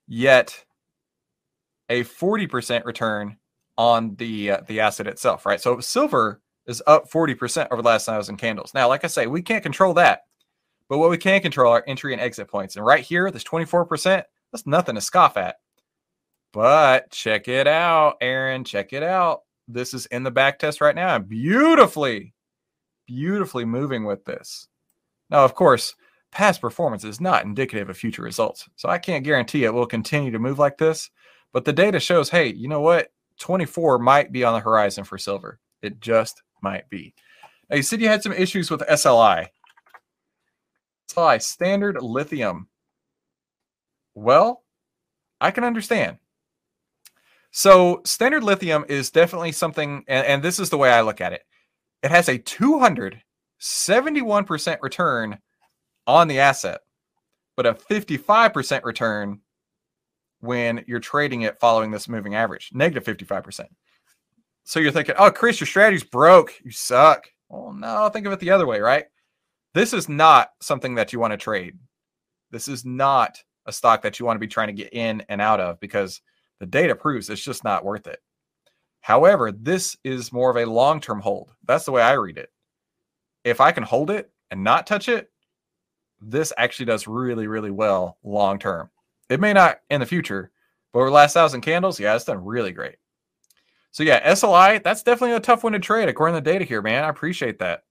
yet 0.08 0.66
a 1.90 2.04
40% 2.04 2.86
return 2.86 3.38
on 3.78 4.16
the 4.16 4.52
uh, 4.52 4.62
the 4.68 4.80
asset 4.80 5.08
itself, 5.08 5.46
right? 5.46 5.60
So 5.60 5.80
silver 5.80 6.42
is 6.66 6.82
up 6.88 7.10
40% 7.10 7.68
over 7.72 7.82
the 7.82 7.88
last 7.88 8.06
thousand 8.06 8.38
candles. 8.38 8.74
Now, 8.74 8.88
like 8.88 9.04
I 9.04 9.08
say, 9.08 9.28
we 9.28 9.42
can't 9.42 9.64
control 9.64 9.94
that, 9.96 10.22
but 10.90 10.98
what 10.98 11.10
we 11.10 11.18
can 11.18 11.42
control 11.42 11.74
are 11.74 11.84
entry 11.86 12.14
and 12.14 12.22
exit 12.22 12.48
points. 12.48 12.76
And 12.76 12.86
right 12.86 13.04
here, 13.04 13.30
this 13.30 13.44
24%, 13.44 14.24
that's 14.52 14.66
nothing 14.66 14.96
to 14.96 15.02
scoff 15.02 15.38
at. 15.38 15.58
But 16.54 17.12
check 17.12 17.48
it 17.48 17.68
out, 17.68 18.16
Aaron. 18.22 18.64
Check 18.64 18.94
it 18.94 19.04
out. 19.04 19.42
This 19.68 19.94
is 19.94 20.06
in 20.08 20.24
the 20.24 20.32
back 20.32 20.58
test 20.58 20.80
right 20.80 20.96
now. 20.96 21.20
Beautifully 21.20 22.34
beautifully 23.08 23.66
moving 23.66 24.06
with 24.06 24.26
this. 24.26 24.68
Now, 25.30 25.44
of 25.44 25.56
course, 25.56 25.96
past 26.36 26.62
performance 26.62 27.04
is 27.04 27.22
not 27.22 27.46
indicative 27.46 27.90
of 27.90 27.98
future 27.98 28.22
results. 28.22 28.68
So 28.76 28.90
I 28.90 28.98
can't 28.98 29.24
guarantee 29.24 29.64
it 29.64 29.74
will 29.74 29.88
continue 29.88 30.32
to 30.32 30.40
move 30.40 30.60
like 30.60 30.78
this. 30.78 31.10
But 31.54 31.66
the 31.66 31.74
data 31.74 32.00
shows 32.00 32.30
hey, 32.30 32.48
you 32.48 32.68
know 32.68 32.82
what? 32.82 33.10
24 33.40 34.00
might 34.00 34.32
be 34.32 34.44
on 34.44 34.54
the 34.54 34.60
horizon 34.60 35.04
for 35.04 35.18
silver. 35.18 35.60
It 35.82 36.00
just 36.00 36.42
might 36.62 36.90
be. 36.90 37.14
Now, 37.70 37.78
you 37.78 37.84
said 37.84 38.02
you 38.02 38.08
had 38.08 38.22
some 38.22 38.34
issues 38.34 38.70
with 38.70 38.82
SLI. 38.82 39.48
SLI, 41.10 41.42
standard 41.42 42.02
lithium. 42.02 42.68
Well, 44.14 44.64
I 45.42 45.52
can 45.52 45.64
understand. 45.64 46.18
So, 47.52 48.02
standard 48.06 48.44
lithium 48.44 48.86
is 48.88 49.12
definitely 49.12 49.54
something, 49.54 50.04
and, 50.08 50.28
and 50.28 50.44
this 50.44 50.60
is 50.60 50.70
the 50.70 50.78
way 50.78 50.92
I 50.92 51.02
look 51.02 51.22
at 51.22 51.34
it 51.34 51.42
it 52.06 52.12
has 52.12 52.30
a 52.30 52.38
271% 52.38 54.82
return 54.82 55.40
on 56.08 56.28
the 56.28 56.40
asset, 56.40 56.82
but 57.56 57.66
a 57.66 57.74
55% 57.74 58.84
return 58.84 59.40
when 60.40 60.84
you're 60.88 61.00
trading 61.00 61.44
it 61.44 61.60
following 61.60 61.92
this 61.92 62.08
moving 62.08 62.36
average, 62.36 62.70
negative 62.74 63.04
55%. 63.04 63.66
So 64.64 64.80
you're 64.80 64.92
thinking, 64.92 65.16
oh, 65.18 65.32
Chris, 65.32 65.60
your 65.60 65.68
strategy's 65.68 66.04
broke. 66.04 66.54
You 66.64 66.72
suck. 66.72 67.28
Well, 67.50 67.74
no, 67.74 68.10
think 68.10 68.26
of 68.26 68.34
it 68.34 68.40
the 68.40 68.52
other 68.52 68.66
way, 68.66 68.80
right? 68.80 69.06
This 69.74 69.94
is 69.94 70.10
not 70.10 70.50
something 70.62 70.96
that 70.96 71.14
you 71.14 71.20
want 71.20 71.32
to 71.32 71.38
trade. 71.38 71.78
This 72.52 72.68
is 72.68 72.86
not 72.86 73.38
a 73.66 73.74
stock 73.74 74.02
that 74.02 74.20
you 74.20 74.26
want 74.26 74.36
to 74.38 74.40
be 74.40 74.48
trying 74.48 74.68
to 74.68 74.74
get 74.74 74.94
in 74.94 75.24
and 75.30 75.42
out 75.42 75.60
of 75.60 75.80
because 75.80 76.22
the 76.60 76.66
data 76.66 76.96
proves 76.96 77.30
it's 77.30 77.44
just 77.44 77.64
not 77.64 77.86
worth 77.86 78.08
it. 78.08 78.20
However, 79.02 79.52
this 79.52 79.96
is 80.04 80.34
more 80.34 80.50
of 80.50 80.58
a 80.58 80.66
long 80.66 81.00
term 81.00 81.20
hold. 81.20 81.52
That's 81.68 81.86
the 81.86 81.92
way 81.92 82.02
I 82.02 82.14
read 82.14 82.38
it. 82.38 82.50
If 83.44 83.62
I 83.62 83.72
can 83.72 83.84
hold 83.84 84.10
it 84.10 84.32
and 84.50 84.64
not 84.64 84.88
touch 84.88 85.10
it, 85.10 85.30
this 86.22 86.54
actually 86.58 86.88
does 86.88 87.08
really, 87.08 87.48
really 87.48 87.72
well 87.72 88.18
long 88.24 88.60
term. 88.60 88.90
It 89.30 89.40
may 89.40 89.54
not 89.54 89.80
in 89.90 90.00
the 90.00 90.06
future, 90.06 90.52
but 90.94 91.00
over 91.00 91.10
the 91.10 91.16
last 91.16 91.34
thousand 91.34 91.62
candles, 91.62 92.00
yeah, 92.00 92.16
it's 92.16 92.26
done 92.26 92.44
really 92.44 92.72
great. 92.72 92.96
So 93.92 94.04
yeah, 94.04 94.34
SLI, 94.34 94.84
that's 94.84 95.04
definitely 95.04 95.36
a 95.36 95.40
tough 95.40 95.64
one 95.64 95.74
to 95.74 95.80
trade 95.80 96.10
according 96.10 96.36
to 96.36 96.42
the 96.42 96.52
data 96.52 96.66
here, 96.66 96.82
man. 96.82 97.04
I 97.04 97.10
appreciate 97.10 97.60
that. 97.60 97.84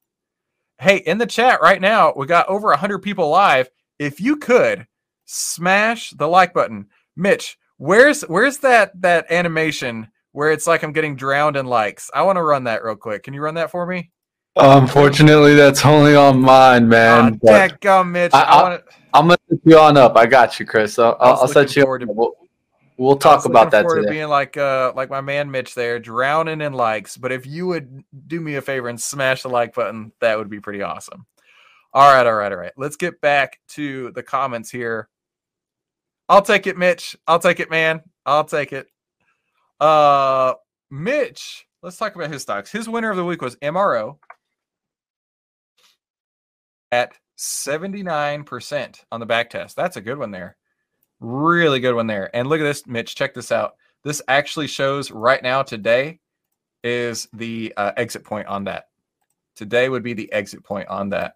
Hey, 0.79 0.99
in 0.99 1.19
the 1.19 1.27
chat 1.27 1.63
right 1.63 1.81
now, 1.81 2.13
we 2.17 2.27
got 2.27 2.49
over 2.49 2.69
100 2.69 2.99
people 2.99 3.29
live. 3.29 3.71
If 3.99 4.21
you 4.21 4.37
could 4.37 4.87
smash 5.25 6.11
the 6.11 6.29
like 6.29 6.53
button. 6.53 6.87
Mitch, 7.17 7.59
where's 7.77 8.23
where's 8.23 8.59
that 8.59 9.01
that 9.03 9.31
animation 9.31 10.09
where 10.33 10.51
it's 10.51 10.67
like 10.67 10.83
I'm 10.83 10.93
getting 10.93 11.17
drowned 11.17 11.57
in 11.57 11.67
likes. 11.67 12.11
I 12.13 12.23
want 12.23 12.37
to 12.37 12.43
run 12.43 12.65
that 12.65 12.85
real 12.85 12.97
quick. 12.97 13.23
Can 13.23 13.35
you 13.35 13.41
run 13.41 13.55
that 13.55 13.71
for 13.71 13.87
me? 13.87 14.11
Unfortunately, 14.57 15.55
that's 15.55 15.85
only 15.85 16.15
on 16.15 16.41
mine, 16.41 16.89
man. 16.89 17.41
Oh, 17.43 17.47
dadgum, 17.47 18.11
Mitch. 18.11 18.33
I. 18.35 18.81
I'm 19.13 19.29
gonna 19.29 19.39
set 19.49 19.61
you 19.65 19.79
on 19.79 19.97
up. 19.97 20.17
I 20.17 20.27
got 20.27 20.59
you, 20.59 20.67
Chris. 20.67 20.99
I'll, 20.99 21.17
I'll 21.21 21.47
set 21.47 21.77
you. 21.77 21.85
To... 21.85 22.07
We'll, 22.09 22.33
we'll 22.97 23.17
talk 23.17 23.45
about 23.45 23.71
that 23.71 23.89
today. 23.89 24.11
being 24.11 24.29
like 24.29 24.57
uh 24.57 24.93
like 24.97 25.09
my 25.09 25.21
man 25.21 25.51
Mitch 25.51 25.75
there, 25.75 26.01
drowning 26.01 26.61
in 26.61 26.73
likes. 26.73 27.17
But 27.17 27.31
if 27.31 27.47
you 27.47 27.69
would 27.69 28.03
do 28.27 28.41
me 28.41 28.57
a 28.57 28.61
favor 28.61 28.89
and 28.89 29.01
smash 29.01 29.43
the 29.43 29.49
like 29.49 29.75
button, 29.75 30.11
that 30.21 30.37
would 30.37 30.51
be 30.51 30.59
pretty 30.59 30.83
awesome. 30.83 31.27
All 31.93 32.13
right, 32.13 32.27
all 32.27 32.35
right, 32.35 32.51
all 32.51 32.59
right. 32.59 32.73
Let's 32.77 32.97
get 32.97 33.21
back 33.21 33.61
to 33.69 34.11
the 34.13 34.23
comments 34.25 34.69
here. 34.69 35.09
I'll 36.29 36.43
take 36.43 36.67
it, 36.67 36.77
Mitch. 36.77 37.17
I'll 37.29 37.39
take 37.39 37.61
it, 37.61 37.71
man. 37.71 38.03
I'll 38.27 38.45
take 38.45 38.73
it. 38.73 38.89
Uh, 39.79 40.55
Mitch, 40.91 41.69
let's 41.83 41.97
talk 41.97 42.17
about 42.17 42.33
his 42.33 42.43
stocks. 42.43 42.73
His 42.73 42.89
winner 42.89 43.11
of 43.11 43.17
the 43.17 43.25
week 43.25 43.43
was 43.43 43.55
MRO 43.57 44.19
at 46.95 47.15
79% 47.37 49.05
on 49.11 49.21
the 49.21 49.27
back 49.27 49.51
test. 49.51 49.75
That's 49.75 49.97
a 49.97 50.01
good 50.01 50.17
one 50.17 50.31
there. 50.31 50.57
Really 51.19 51.81
good 51.81 51.97
one 51.97 52.07
there. 52.07 52.35
And 52.35 52.49
look 52.49 52.61
at 52.61 52.65
this, 52.65 52.87
Mitch. 52.87 53.17
Check 53.17 53.35
this 53.35 53.51
out. 53.51 53.75
This 54.05 54.23
actually 54.29 54.69
shows 54.69 55.11
right 55.11 55.43
now, 55.43 55.63
today 55.63 56.21
is 56.85 57.27
the 57.33 57.75
uh, 57.77 57.93
exit 57.97 58.23
point 58.23 58.47
on 58.47 58.65
that. 58.65 58.85
Today 59.57 59.89
would 59.89 60.05
be 60.05 60.13
the 60.13 60.33
exit 60.33 60.63
point 60.63 60.89
on 60.89 61.09
that. 61.11 61.35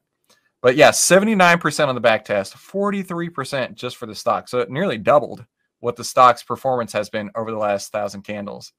But 0.63 0.77
yeah, 0.77 0.91
79% 0.91 1.89
on 1.89 1.95
the 1.95 2.01
back 2.01 2.25
test, 2.25 2.55
43% 2.55 3.75
just 3.75 3.97
for 3.97 4.07
the 4.07 4.15
stock. 4.15 4.49
So 4.49 4.61
it 4.61 4.71
nearly 4.71 4.99
doubled 4.99 5.45
what 5.81 5.97
the 5.97 6.05
stock's 6.05 6.43
performance 6.43 6.93
has 6.93 7.09
been 7.09 7.31
over 7.35 7.51
the 7.51 7.57
last 7.57 7.91
thousand 7.91 8.23
candles. 8.23 8.73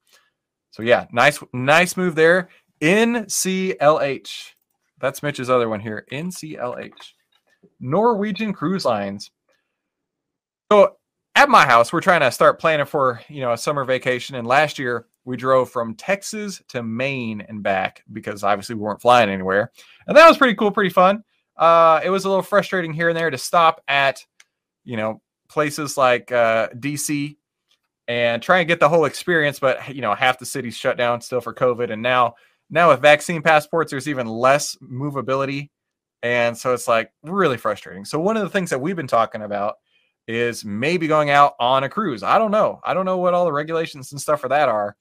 So 0.71 0.83
yeah, 0.83 1.07
nice, 1.12 1.39
nice 1.51 1.98
move 1.98 2.15
there. 2.15 2.50
NCLH. 2.81 4.53
That's 4.99 5.23
Mitch's 5.23 5.49
other 5.49 5.69
one 5.69 5.79
here. 5.79 6.05
NCLH. 6.11 7.13
Norwegian 7.79 8.53
Cruise 8.53 8.85
Lines. 8.85 9.31
So 10.71 10.97
at 11.35 11.49
my 11.49 11.65
house, 11.65 11.91
we're 11.91 12.01
trying 12.01 12.21
to 12.21 12.31
start 12.31 12.59
planning 12.59 12.85
for 12.85 13.21
you 13.29 13.41
know 13.41 13.53
a 13.53 13.57
summer 13.57 13.85
vacation. 13.85 14.35
And 14.35 14.47
last 14.47 14.77
year 14.77 15.07
we 15.25 15.37
drove 15.37 15.69
from 15.69 15.95
Texas 15.95 16.61
to 16.69 16.83
Maine 16.83 17.41
and 17.47 17.63
back 17.63 18.03
because 18.11 18.43
obviously 18.43 18.75
we 18.75 18.81
weren't 18.81 19.01
flying 19.01 19.29
anywhere. 19.29 19.71
And 20.07 20.17
that 20.17 20.27
was 20.27 20.37
pretty 20.37 20.55
cool, 20.55 20.71
pretty 20.71 20.89
fun. 20.89 21.23
Uh, 21.57 21.99
it 22.03 22.09
was 22.09 22.25
a 22.25 22.29
little 22.29 22.43
frustrating 22.43 22.93
here 22.93 23.09
and 23.09 23.17
there 23.17 23.29
to 23.29 23.37
stop 23.37 23.81
at, 23.87 24.25
you 24.85 24.95
know, 24.95 25.21
places 25.49 25.97
like 25.97 26.31
uh, 26.31 26.69
DC 26.69 27.35
and 28.07 28.41
try 28.41 28.59
and 28.59 28.67
get 28.67 28.79
the 28.79 28.89
whole 28.89 29.05
experience. 29.05 29.59
But 29.59 29.93
you 29.93 30.01
know, 30.01 30.15
half 30.15 30.39
the 30.39 30.45
city's 30.45 30.75
shut 30.75 30.97
down 30.97 31.21
still 31.21 31.41
for 31.41 31.53
COVID, 31.53 31.91
and 31.91 32.01
now 32.01 32.35
now 32.69 32.89
with 32.89 33.01
vaccine 33.01 33.41
passports, 33.41 33.91
there's 33.91 34.07
even 34.07 34.27
less 34.27 34.75
movability, 34.77 35.69
and 36.21 36.57
so 36.57 36.73
it's 36.73 36.88
like 36.88 37.11
really 37.23 37.57
frustrating. 37.57 38.05
So 38.05 38.19
one 38.19 38.38
of 38.38 38.43
the 38.43 38.49
things 38.49 38.69
that 38.69 38.81
we've 38.81 38.95
been 38.95 39.07
talking 39.07 39.41
about 39.41 39.75
is 40.27 40.63
maybe 40.63 41.07
going 41.07 41.31
out 41.31 41.55
on 41.59 41.83
a 41.83 41.89
cruise. 41.89 42.21
I 42.21 42.38
don't 42.38 42.51
know. 42.51 42.79
I 42.83 42.93
don't 42.93 43.05
know 43.05 43.17
what 43.17 43.33
all 43.33 43.45
the 43.45 43.51
regulations 43.51 44.11
and 44.11 44.21
stuff 44.21 44.41
for 44.41 44.49
that 44.49 44.69
are. 44.69 44.95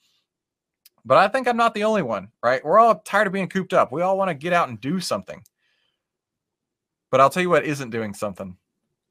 But 1.04 1.18
I 1.18 1.28
think 1.28 1.46
I'm 1.46 1.56
not 1.56 1.74
the 1.74 1.84
only 1.84 2.02
one, 2.02 2.28
right? 2.42 2.64
We're 2.64 2.78
all 2.78 3.00
tired 3.00 3.26
of 3.26 3.32
being 3.32 3.48
cooped 3.48 3.72
up. 3.72 3.92
We 3.92 4.02
all 4.02 4.16
want 4.16 4.28
to 4.28 4.34
get 4.34 4.52
out 4.52 4.68
and 4.68 4.80
do 4.80 5.00
something. 5.00 5.42
But 7.10 7.20
I'll 7.20 7.30
tell 7.30 7.42
you 7.42 7.50
what 7.50 7.64
isn't 7.64 7.90
doing 7.90 8.14
something 8.14 8.56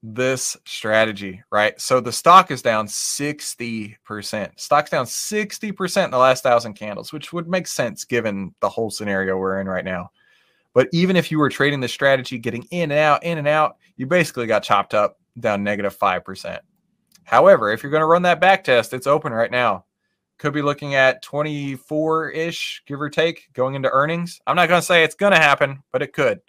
this 0.04 0.56
strategy, 0.66 1.42
right? 1.52 1.80
So 1.80 2.00
the 2.00 2.12
stock 2.12 2.52
is 2.52 2.62
down 2.62 2.88
60%. 2.88 4.60
Stock's 4.60 4.90
down 4.90 5.06
60% 5.06 6.06
in 6.06 6.12
the 6.12 6.18
last 6.18 6.44
thousand 6.44 6.74
candles, 6.76 7.12
which 7.12 7.34
would 7.34 7.48
make 7.48 7.68
sense 7.68 8.06
given 8.06 8.54
the 8.60 8.70
whole 8.70 8.90
scenario 8.90 9.38
we're 9.38 9.60
in 9.60 9.68
right 9.68 9.86
now. 9.86 10.12
But 10.74 10.90
even 10.94 11.16
if 11.16 11.32
you 11.32 11.40
were 11.40 11.50
trading 11.50 11.80
the 11.80 11.88
strategy, 11.88 12.38
getting 12.38 12.64
in 12.70 12.92
and 12.92 13.00
out, 13.00 13.24
in 13.24 13.40
and 13.40 13.48
out, 13.48 13.78
you 13.96 14.06
basically 14.06 14.46
got 14.46 14.64
chopped 14.64 14.94
up 14.94 15.20
down 15.40 15.64
negative 15.64 15.98
5%. 15.98 16.60
However, 17.24 17.72
if 17.72 17.82
you're 17.82 17.92
going 17.92 18.02
to 18.02 18.08
run 18.08 18.22
that 18.22 18.40
back 18.40 18.64
test, 18.64 18.94
it's 18.94 19.08
open 19.08 19.34
right 19.34 19.52
now. 19.52 19.86
Could 20.38 20.54
be 20.54 20.62
looking 20.62 20.94
at 20.94 21.24
24 21.24 22.30
ish, 22.30 22.84
give 22.86 23.02
or 23.02 23.10
take, 23.10 23.50
going 23.54 23.74
into 23.74 23.90
earnings. 23.90 24.40
I'm 24.46 24.56
not 24.56 24.70
going 24.70 24.80
to 24.80 24.86
say 24.86 25.04
it's 25.04 25.16
going 25.16 25.34
to 25.34 25.40
happen, 25.40 25.82
but 25.92 26.04
it 26.04 26.14
could. 26.14 26.42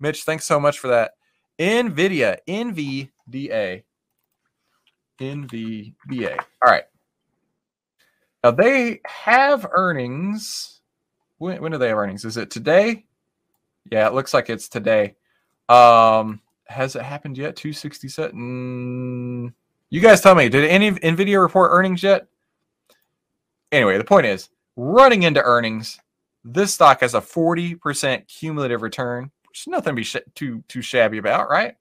Mitch, 0.00 0.24
thanks 0.24 0.46
so 0.46 0.58
much 0.58 0.78
for 0.78 0.88
that. 0.88 1.12
NVIDIA, 1.58 2.38
NVDA, 2.48 3.82
NVDA. 5.20 6.38
All 6.38 6.72
right. 6.72 6.84
Now 8.42 8.50
they 8.50 9.00
have 9.06 9.66
earnings. 9.72 10.80
When, 11.38 11.60
when 11.62 11.72
do 11.72 11.78
they 11.78 11.88
have 11.88 11.98
earnings? 11.98 12.24
Is 12.24 12.36
it 12.36 12.50
today? 12.50 13.06
Yeah, 13.90 14.06
it 14.06 14.14
looks 14.14 14.34
like 14.34 14.50
it's 14.50 14.68
today. 14.68 15.16
Um, 15.68 16.40
has 16.66 16.96
it 16.96 17.02
happened 17.02 17.38
yet? 17.38 17.56
267. 17.56 18.32
Mm, 18.34 19.54
you 19.90 20.00
guys 20.00 20.20
tell 20.20 20.34
me, 20.34 20.48
did 20.48 20.68
any 20.68 20.90
NVIDIA 20.90 21.40
report 21.40 21.70
earnings 21.72 22.02
yet? 22.02 22.26
Anyway, 23.72 23.98
the 23.98 24.04
point 24.04 24.26
is, 24.26 24.50
running 24.76 25.22
into 25.24 25.42
earnings, 25.42 25.98
this 26.44 26.74
stock 26.74 27.00
has 27.00 27.14
a 27.14 27.20
40% 27.20 28.26
cumulative 28.28 28.82
return, 28.82 29.30
nothing 29.66 29.92
to 29.92 29.96
be 29.96 30.04
sh- 30.04 30.16
too, 30.34 30.62
too 30.68 30.82
shabby 30.82 31.18
about, 31.18 31.48
right? 31.48 31.74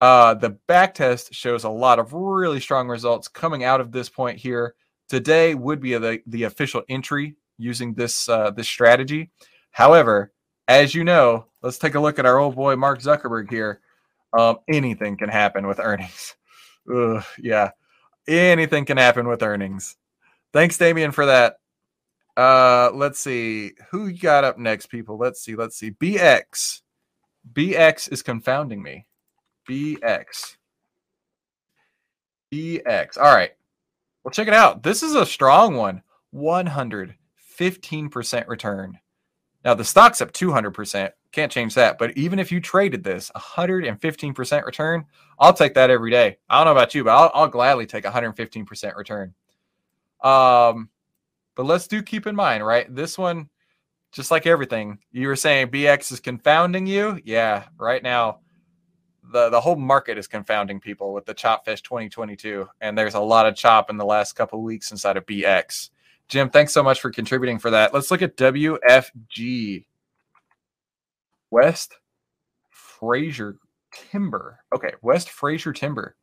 Uh, 0.00 0.34
the 0.34 0.50
back 0.50 0.94
test 0.94 1.34
shows 1.34 1.64
a 1.64 1.68
lot 1.68 1.98
of 1.98 2.12
really 2.12 2.60
strong 2.60 2.88
results 2.88 3.28
coming 3.28 3.64
out 3.64 3.80
of 3.80 3.92
this 3.92 4.08
point 4.08 4.38
here. 4.38 4.74
Today 5.08 5.54
would 5.54 5.80
be 5.80 5.96
the, 5.98 6.20
the 6.26 6.44
official 6.44 6.82
entry 6.88 7.36
using 7.58 7.94
this 7.94 8.28
uh, 8.28 8.50
this 8.50 8.68
strategy. 8.68 9.30
However, 9.72 10.32
as 10.68 10.94
you 10.94 11.04
know, 11.04 11.46
let's 11.62 11.78
take 11.78 11.94
a 11.94 12.00
look 12.00 12.18
at 12.18 12.26
our 12.26 12.38
old 12.38 12.56
boy 12.56 12.76
Mark 12.76 13.00
Zuckerberg 13.00 13.50
here. 13.50 13.80
Um, 14.32 14.58
anything 14.68 15.16
can 15.16 15.28
happen 15.28 15.66
with 15.66 15.80
earnings. 15.80 16.36
Ugh, 16.94 17.22
yeah, 17.38 17.70
anything 18.26 18.84
can 18.84 18.96
happen 18.96 19.28
with 19.28 19.42
earnings. 19.42 19.96
Thanks, 20.52 20.78
Damien, 20.78 21.12
for 21.12 21.26
that. 21.26 21.56
Uh, 22.36 22.90
let's 22.94 23.20
see 23.20 23.72
who 23.90 24.06
you 24.06 24.18
got 24.18 24.44
up 24.44 24.58
next, 24.58 24.86
people. 24.86 25.18
Let's 25.18 25.42
see. 25.42 25.56
Let's 25.56 25.76
see. 25.76 25.90
BX. 25.90 26.80
BX 27.52 28.12
is 28.12 28.22
confounding 28.22 28.82
me. 28.82 29.06
BX. 29.68 30.56
BX. 32.52 33.18
All 33.18 33.34
right. 33.34 33.52
Well, 34.22 34.32
check 34.32 34.48
it 34.48 34.54
out. 34.54 34.82
This 34.82 35.02
is 35.02 35.14
a 35.14 35.24
strong 35.24 35.76
one. 35.76 36.02
115% 36.34 38.48
return. 38.48 38.98
Now 39.64 39.74
the 39.74 39.84
stock's 39.84 40.20
up 40.20 40.32
200%. 40.32 41.12
Can't 41.32 41.52
change 41.52 41.74
that. 41.74 41.98
But 41.98 42.16
even 42.16 42.38
if 42.38 42.50
you 42.50 42.60
traded 42.60 43.04
this 43.04 43.30
115% 43.36 44.64
return, 44.64 45.04
I'll 45.38 45.52
take 45.52 45.74
that 45.74 45.90
every 45.90 46.10
day. 46.10 46.38
I 46.48 46.58
don't 46.58 46.66
know 46.66 46.72
about 46.72 46.94
you, 46.94 47.04
but 47.04 47.10
I'll, 47.10 47.30
I'll 47.34 47.48
gladly 47.48 47.86
take 47.86 48.04
115% 48.04 48.96
return. 48.96 49.34
Um, 50.22 50.88
but 51.54 51.66
let's 51.66 51.86
do 51.86 52.02
keep 52.02 52.26
in 52.26 52.34
mind, 52.34 52.64
right? 52.64 52.92
This 52.94 53.18
one, 53.18 53.48
just 54.12 54.30
like 54.30 54.46
everything, 54.46 54.98
you 55.12 55.28
were 55.28 55.36
saying 55.36 55.68
BX 55.68 56.12
is 56.12 56.20
confounding 56.20 56.86
you. 56.86 57.20
Yeah, 57.24 57.64
right 57.78 58.02
now, 58.02 58.40
the 59.32 59.48
the 59.50 59.60
whole 59.60 59.76
market 59.76 60.18
is 60.18 60.26
confounding 60.26 60.80
people 60.80 61.12
with 61.12 61.26
the 61.26 61.34
Chopfest 61.34 61.82
2022, 61.82 62.68
and 62.80 62.96
there's 62.96 63.14
a 63.14 63.20
lot 63.20 63.46
of 63.46 63.54
chop 63.54 63.90
in 63.90 63.96
the 63.96 64.04
last 64.04 64.34
couple 64.34 64.62
weeks 64.62 64.90
inside 64.90 65.16
of 65.16 65.26
BX. 65.26 65.90
Jim, 66.28 66.50
thanks 66.50 66.72
so 66.72 66.82
much 66.82 67.00
for 67.00 67.10
contributing 67.10 67.58
for 67.58 67.70
that. 67.70 67.92
Let's 67.92 68.10
look 68.10 68.22
at 68.22 68.36
WFG. 68.36 69.84
West 71.50 71.94
Fraser 72.68 73.58
Timber. 73.92 74.60
Okay, 74.72 74.92
West 75.02 75.30
Fraser 75.30 75.72
Timber. 75.72 76.16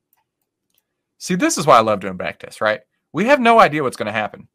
See, 1.17 1.35
this 1.35 1.57
is 1.57 1.65
why 1.65 1.77
I 1.77 1.81
love 1.81 1.99
doing 1.99 2.15
back 2.15 2.39
tests, 2.39 2.61
right? 2.61 2.81
We 3.11 3.25
have 3.25 3.39
no 3.39 3.59
idea 3.59 3.83
what's 3.83 3.97
going 3.97 4.07
to 4.07 4.11
happen. 4.11 4.47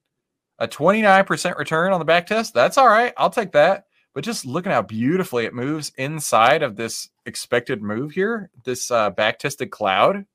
A 0.59 0.68
29% 0.68 1.59
return 1.59 1.92
on 1.92 1.98
the 1.98 2.05
back 2.05 2.26
test, 2.26 2.55
that's 2.55 2.79
all 2.79 2.88
right. 2.88 3.12
I'll 3.16 3.31
take 3.31 3.53
that. 3.53 3.87
But 4.14 4.24
just 4.24 4.44
looking 4.44 4.72
how 4.72 4.83
beautifully 4.83 5.46
it 5.46 5.55
moves 5.55 5.90
inside 5.96 6.62
of 6.62 6.76
this 6.76 7.09
expected 7.24 7.83
move 7.83 8.12
here, 8.12 8.50
this 8.64 8.90
uh, 8.90 9.11
back 9.11 9.38
tested 9.38 9.70
cloud, 9.70 10.26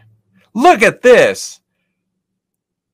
Look 0.53 0.81
at 0.81 1.01
this. 1.01 1.61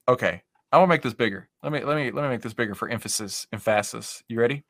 Okay, 0.08 0.42
I 0.72 0.78
want 0.78 0.90
to 0.90 0.94
make 0.94 1.02
this 1.02 1.14
bigger. 1.14 1.50
Let 1.64 1.72
me 1.72 1.84
let 1.84 1.96
me 1.96 2.12
let 2.12 2.24
me 2.24 2.30
make 2.30 2.42
this 2.42 2.54
bigger 2.54 2.76
for 2.76 2.90
emphasis. 2.90 3.48
Emphasis. 3.52 4.24
You 4.28 4.40
ready? 4.40 4.64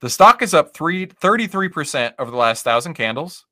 The 0.00 0.10
stock 0.10 0.42
is 0.42 0.54
up 0.54 0.74
three, 0.74 1.06
33% 1.06 2.12
over 2.18 2.30
the 2.30 2.36
last 2.36 2.62
thousand 2.62 2.94
candles. 2.94 3.46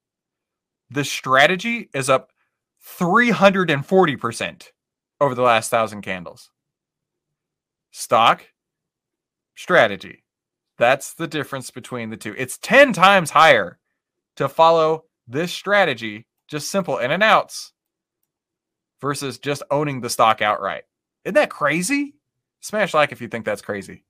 The 0.91 1.05
strategy 1.05 1.91
is 1.93 2.09
up 2.09 2.31
340% 2.99 4.69
over 5.21 5.35
the 5.35 5.43
last 5.43 5.71
thousand 5.71 6.03
candles. 6.03 6.51
Stock, 7.91 8.47
strategy. 9.57 10.23
That's 10.79 11.15
the 11.15 11.27
difference 11.27 11.71
between 11.71 12.11
the 12.11 12.17
two. 12.17 12.35
It's 12.37 12.59
10 12.59 12.93
times 12.93 13.31
higher 13.31 13.79
to 14.37 14.49
follow 14.49 15.05
this 15.27 15.53
strategy, 15.53 16.27
just 16.49 16.71
simple 16.71 16.99
in 16.99 17.11
and 17.11 17.23
outs, 17.23 17.73
versus 19.01 19.39
just 19.39 19.63
owning 19.71 20.01
the 20.01 20.11
stock 20.11 20.41
outright. 20.43 20.85
Isn't 21.25 21.35
that 21.35 21.51
crazy? 21.51 22.15
Smash 22.61 22.95
like 22.95 23.13
if 23.13 23.21
you 23.21 23.29
think 23.29 23.45
that's 23.45 23.63
crazy. 23.63 24.05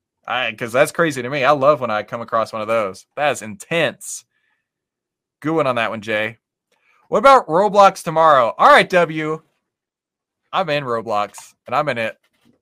Because 0.51 0.73
that's 0.73 0.93
crazy 0.93 1.23
to 1.23 1.31
me. 1.31 1.45
I 1.45 1.53
love 1.53 1.81
when 1.81 1.91
I 1.91 2.03
come 2.03 2.21
across 2.21 2.53
one 2.53 2.63
of 2.63 2.69
those. 2.69 3.07
That 3.17 3.31
is 3.31 3.43
intense. 3.43 4.25
Good 5.41 5.55
one 5.55 5.67
on 5.67 5.77
that 5.77 5.91
one, 5.91 6.01
Jay. 6.01 6.39
What 7.09 7.19
about 7.19 7.47
Roblox 7.47 8.03
tomorrow? 8.03 8.55
All 8.59 8.69
right, 8.69 8.89
W. 8.91 9.41
I'm 10.53 10.69
in 10.71 10.85
Roblox 10.85 11.55
and 11.67 11.77
I'm 11.77 11.89
in 11.89 11.99
it 11.99 12.19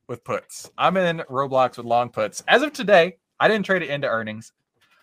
with 0.07 0.25
puts. 0.25 0.71
I'm 0.77 0.97
in 0.97 1.19
Roblox 1.31 1.77
with 1.79 1.87
long 1.87 2.11
puts. 2.11 2.43
As 2.47 2.63
of 2.63 2.73
today, 2.73 3.17
I 3.41 3.49
didn't 3.49 3.67
trade 3.67 3.83
it 3.83 3.91
into 3.91 4.07
earnings. 4.07 4.53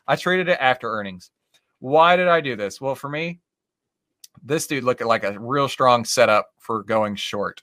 I 0.07 0.15
traded 0.15 0.47
it 0.47 0.59
after 0.61 0.91
earnings. 0.91 1.31
Why 1.79 2.15
did 2.15 2.27
I 2.27 2.41
do 2.41 2.55
this? 2.55 2.79
Well, 2.79 2.95
for 2.95 3.09
me, 3.09 3.40
this 4.43 4.67
dude 4.67 4.83
looked 4.83 5.01
like 5.01 5.23
a 5.23 5.39
real 5.39 5.67
strong 5.67 6.05
setup 6.05 6.49
for 6.59 6.83
going 6.83 7.15
short. 7.15 7.61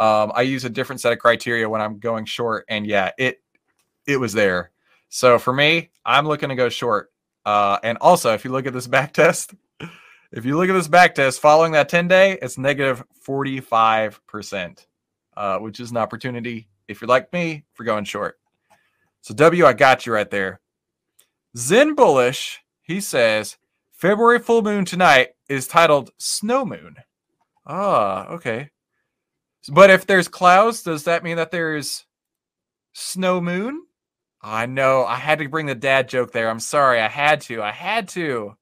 Um, 0.00 0.32
I 0.34 0.42
use 0.42 0.64
a 0.64 0.70
different 0.70 1.00
set 1.00 1.12
of 1.12 1.18
criteria 1.18 1.68
when 1.68 1.80
I'm 1.80 1.98
going 1.98 2.24
short, 2.24 2.64
and 2.68 2.86
yeah, 2.86 3.10
it 3.18 3.42
it 4.06 4.18
was 4.18 4.32
there. 4.32 4.70
So 5.08 5.38
for 5.38 5.52
me, 5.52 5.90
I'm 6.04 6.26
looking 6.26 6.48
to 6.48 6.54
go 6.54 6.68
short. 6.68 7.12
Uh, 7.46 7.78
and 7.82 7.98
also, 8.00 8.32
if 8.32 8.44
you 8.44 8.50
look 8.50 8.66
at 8.66 8.72
this 8.72 8.86
back 8.86 9.12
test, 9.14 9.54
if 10.32 10.44
you 10.44 10.56
look 10.56 10.68
at 10.68 10.72
this 10.72 10.88
back 10.88 11.14
test 11.14 11.40
following 11.40 11.72
that 11.72 11.88
10 11.88 12.08
day, 12.08 12.38
it's 12.42 12.58
negative 12.58 13.04
45%, 13.26 14.86
uh, 15.36 15.58
which 15.58 15.78
is 15.78 15.90
an 15.90 15.96
opportunity, 15.96 16.68
if 16.88 17.00
you're 17.00 17.08
like 17.08 17.32
me, 17.32 17.64
for 17.74 17.84
going 17.84 18.04
short. 18.04 18.38
So, 19.20 19.32
W, 19.34 19.64
I 19.64 19.72
got 19.72 20.04
you 20.04 20.12
right 20.12 20.30
there. 20.30 20.60
Zen 21.56 21.94
Bullish, 21.94 22.60
he 22.82 23.00
says, 23.00 23.56
February 24.04 24.38
full 24.38 24.60
moon 24.60 24.84
tonight 24.84 25.30
is 25.48 25.66
titled 25.66 26.10
Snow 26.18 26.66
Moon. 26.66 26.96
Ah, 27.66 28.26
okay. 28.26 28.68
But 29.72 29.88
if 29.88 30.04
there's 30.04 30.28
clouds, 30.28 30.82
does 30.82 31.04
that 31.04 31.24
mean 31.24 31.38
that 31.38 31.50
there's 31.50 32.04
snow 32.92 33.40
moon? 33.40 33.80
I 34.42 34.66
know. 34.66 35.06
I 35.06 35.14
had 35.14 35.38
to 35.38 35.48
bring 35.48 35.64
the 35.64 35.74
dad 35.74 36.10
joke 36.10 36.32
there. 36.32 36.50
I'm 36.50 36.60
sorry. 36.60 37.00
I 37.00 37.08
had 37.08 37.40
to. 37.42 37.62
I 37.62 37.70
had 37.70 38.08
to. 38.08 38.58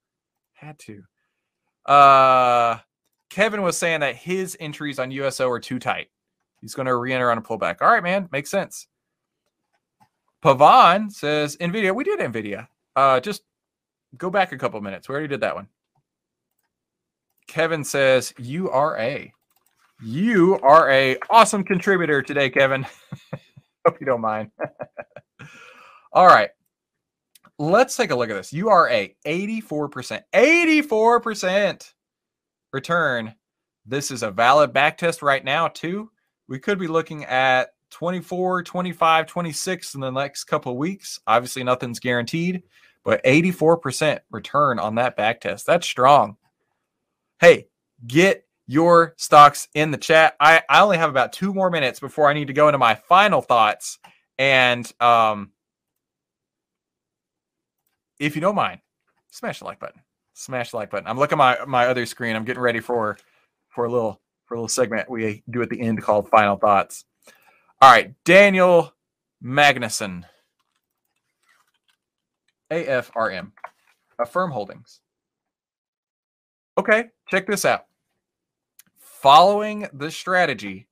Had 0.52 0.78
to. 0.78 1.02
Uh 1.86 2.78
Kevin 3.28 3.62
was 3.62 3.76
saying 3.76 3.98
that 3.98 4.14
his 4.14 4.56
entries 4.60 5.00
on 5.00 5.10
USO 5.10 5.50
are 5.50 5.58
too 5.58 5.80
tight. 5.80 6.06
He's 6.60 6.76
going 6.76 6.86
to 6.86 6.94
re-enter 6.94 7.32
on 7.32 7.38
a 7.38 7.42
pullback. 7.42 7.78
All 7.80 7.90
right, 7.90 8.00
man. 8.04 8.28
Makes 8.30 8.52
sense. 8.52 8.86
Pavan 10.44 11.10
says 11.10 11.56
Nvidia. 11.56 11.92
We 11.92 12.04
did 12.04 12.20
Nvidia. 12.20 12.68
Uh, 12.94 13.18
just 13.18 13.42
go 14.16 14.30
back 14.30 14.52
a 14.52 14.58
couple 14.58 14.80
minutes. 14.80 15.08
We 15.08 15.14
already 15.14 15.28
did 15.28 15.40
that 15.40 15.54
one. 15.54 15.68
Kevin 17.46 17.84
says 17.84 18.32
you 18.38 18.70
are 18.70 18.96
a 18.98 19.32
you 20.02 20.58
are 20.62 20.90
a 20.90 21.16
awesome 21.30 21.62
contributor 21.62 22.22
today, 22.22 22.50
Kevin. 22.50 22.84
Hope 23.86 24.00
you 24.00 24.06
don't 24.06 24.20
mind. 24.20 24.50
All 26.12 26.26
right. 26.26 26.50
Let's 27.58 27.96
take 27.96 28.10
a 28.10 28.16
look 28.16 28.30
at 28.30 28.34
this. 28.34 28.52
You 28.52 28.68
are 28.70 28.88
a 28.88 29.14
84%. 29.24 30.22
84% 30.34 31.92
return. 32.72 33.34
This 33.86 34.10
is 34.10 34.22
a 34.22 34.30
valid 34.30 34.72
back 34.72 34.98
test 34.98 35.22
right 35.22 35.44
now, 35.44 35.68
too. 35.68 36.10
We 36.48 36.58
could 36.58 36.78
be 36.78 36.88
looking 36.88 37.24
at 37.24 37.70
24, 37.90 38.64
25, 38.64 39.26
26 39.26 39.94
in 39.94 40.00
the 40.00 40.10
next 40.10 40.44
couple 40.44 40.72
of 40.72 40.78
weeks. 40.78 41.20
Obviously, 41.26 41.62
nothing's 41.62 42.00
guaranteed, 42.00 42.62
but 43.04 43.22
84% 43.24 44.20
return 44.30 44.78
on 44.78 44.96
that 44.96 45.16
back 45.16 45.40
test. 45.40 45.66
That's 45.66 45.86
strong. 45.86 46.36
Hey, 47.40 47.68
get 48.06 48.46
your 48.66 49.14
stocks 49.16 49.68
in 49.74 49.90
the 49.90 49.98
chat. 49.98 50.36
I, 50.40 50.62
I 50.68 50.80
only 50.80 50.98
have 50.98 51.10
about 51.10 51.32
two 51.32 51.52
more 51.52 51.70
minutes 51.70 52.00
before 52.00 52.28
I 52.28 52.32
need 52.32 52.46
to 52.46 52.52
go 52.52 52.68
into 52.68 52.78
my 52.78 52.94
final 52.94 53.42
thoughts. 53.42 53.98
And 54.38 54.90
um, 55.00 55.50
if 58.18 58.34
you 58.34 58.40
don't 58.40 58.54
mind, 58.54 58.80
smash 59.30 59.58
the 59.58 59.64
like 59.64 59.80
button. 59.80 60.00
Smash 60.34 60.70
the 60.70 60.76
like 60.78 60.90
button. 60.90 61.06
I'm 61.06 61.18
looking 61.18 61.38
at 61.38 61.58
my 61.60 61.64
my 61.66 61.86
other 61.86 62.06
screen. 62.06 62.34
I'm 62.34 62.44
getting 62.44 62.62
ready 62.62 62.80
for 62.80 63.18
for 63.68 63.84
a 63.84 63.90
little 63.90 64.20
for 64.46 64.54
a 64.54 64.58
little 64.58 64.68
segment 64.68 65.10
we 65.10 65.42
do 65.50 65.60
at 65.60 65.68
the 65.68 65.80
end 65.80 66.02
called 66.02 66.28
final 66.30 66.56
thoughts. 66.56 67.04
All 67.80 67.90
right, 67.90 68.14
Daniel 68.24 68.94
Magnuson, 69.44 70.24
AFRM, 72.72 73.52
Affirm 74.18 74.50
Holdings. 74.50 75.00
Okay, 76.78 77.04
check 77.28 77.46
this 77.46 77.66
out. 77.66 77.84
Following 78.98 79.86
this 79.92 80.16
strategy 80.16 80.88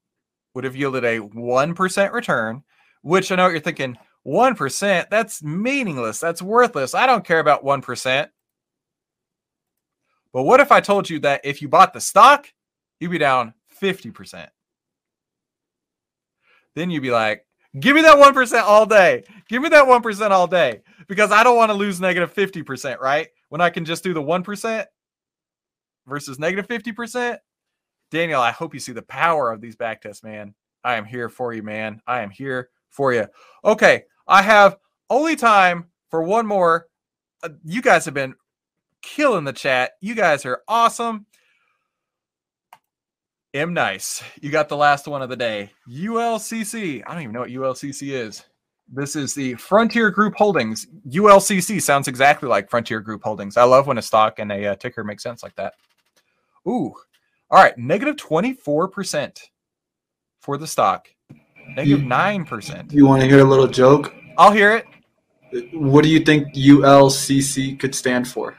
would 0.55 0.64
have 0.64 0.77
yielded 0.77 1.05
a 1.05 1.21
1% 1.21 2.12
return, 2.12 2.62
which 3.03 3.33
I 3.33 3.37
know 3.37 3.49
you're 3.49 3.61
thinking 3.61 3.97
1%, 4.27 5.09
that's 5.09 5.43
meaningless. 5.43 6.21
That's 6.21 6.43
worthless. 6.43 6.95
I 6.95 7.07
don't 7.07 7.25
care 7.25 7.40
about 7.40 7.64
1%. 7.64 8.29
But 10.33 10.43
what 10.43 10.61
if 10.61 10.71
I 10.71 10.81
told 10.81 11.09
you 11.09 11.19
that 11.21 11.40
if 11.45 11.62
you 11.62 11.69
bought 11.69 11.95
the 11.95 12.01
stock, 12.01 12.47
you'd 13.01 13.11
be 13.11 13.19
down 13.19 13.55
50%? 13.81 14.49
Then 16.75 16.90
you'd 16.90 17.01
be 17.01 17.11
like, 17.11 17.47
give 17.81 17.97
me 17.97 18.03
that 18.03 18.16
1% 18.16 18.62
all 18.62 18.85
day. 18.85 19.25
Give 19.49 19.62
me 19.62 19.71
that 19.71 19.87
1% 19.87 20.31
all 20.31 20.47
day 20.47 20.83
because 21.11 21.33
I 21.33 21.42
don't 21.42 21.57
want 21.57 21.70
to 21.70 21.75
lose 21.75 22.01
negative 22.01 22.33
50%, 22.33 23.01
right? 23.01 23.27
When 23.49 23.61
I 23.61 23.68
can 23.68 23.85
just 23.85 24.05
do 24.05 24.14
the 24.14 24.23
1% 24.23 24.87
versus 26.07 26.38
negative 26.38 26.68
50%. 26.68 27.37
Daniel, 28.12 28.40
I 28.40 28.53
hope 28.53 28.75
you 28.75 28.79
see 28.79 28.92
the 28.92 29.03
power 29.03 29.51
of 29.51 29.61
these 29.61 29.75
back 29.75 30.03
tests, 30.03 30.23
man. 30.23 30.55
I 30.85 30.94
am 30.94 31.05
here 31.05 31.29
for 31.29 31.53
you, 31.53 31.64
man. 31.64 32.01
I 32.07 32.20
am 32.20 32.31
here 32.31 32.70
for 32.90 33.12
you. 33.12 33.27
Okay, 33.64 34.05
I 34.29 34.40
have 34.42 34.79
only 35.11 35.35
time 35.35 35.87
for 36.11 36.23
one 36.23 36.46
more. 36.46 36.87
Uh, 37.42 37.49
you 37.64 37.83
guys 37.83 38.05
have 38.05 38.14
been 38.14 38.37
killing 39.03 39.42
the 39.42 39.53
chat. 39.53 39.94
You 40.01 40.14
guys 40.14 40.46
are 40.46 40.62
awesome. 40.68 41.27
M 43.53 43.75
nice. 43.75 44.23
You 44.40 44.53
got 44.53 44.68
the 44.68 44.77
last 44.77 45.09
one 45.09 45.23
of 45.23 45.29
the 45.29 45.37
day. 45.37 45.73
ULCC. 45.90 47.03
I 47.05 47.14
don't 47.14 47.23
even 47.23 47.33
know 47.33 47.40
what 47.40 47.51
ULCC 47.51 48.12
is. 48.12 48.44
This 48.92 49.14
is 49.14 49.35
the 49.35 49.55
Frontier 49.55 50.11
Group 50.11 50.35
Holdings. 50.35 50.88
ULCC 51.09 51.81
sounds 51.81 52.09
exactly 52.09 52.48
like 52.48 52.68
Frontier 52.68 53.00
Group 53.00 53.22
Holdings. 53.22 53.57
I 53.57 53.62
love 53.62 53.87
when 53.87 53.98
a 53.98 54.03
stock 54.03 54.40
and 54.40 54.50
a 54.50 54.72
uh, 54.72 54.74
ticker 54.74 55.05
makes 55.05 55.22
sense 55.22 55.44
like 55.44 55.55
that. 55.55 55.74
Ooh. 56.66 56.92
All 57.50 57.62
right. 57.62 57.76
Negative 57.79 58.16
24% 58.16 59.38
for 60.40 60.59
the 60.59 60.66
stock. 60.66 61.09
Negative 61.76 62.03
nine 62.03 62.44
percent. 62.44 62.92
You 62.92 63.07
want 63.07 63.22
to 63.22 63.29
hear 63.29 63.40
a 63.40 63.44
little 63.44 63.68
joke? 63.68 64.12
I'll 64.37 64.50
hear 64.50 64.72
it. 64.72 64.87
What 65.72 66.03
do 66.03 66.11
you 66.11 66.20
think 66.20 66.53
ULCC 66.55 67.79
could 67.79 67.94
stand 67.94 68.26
for? 68.26 68.57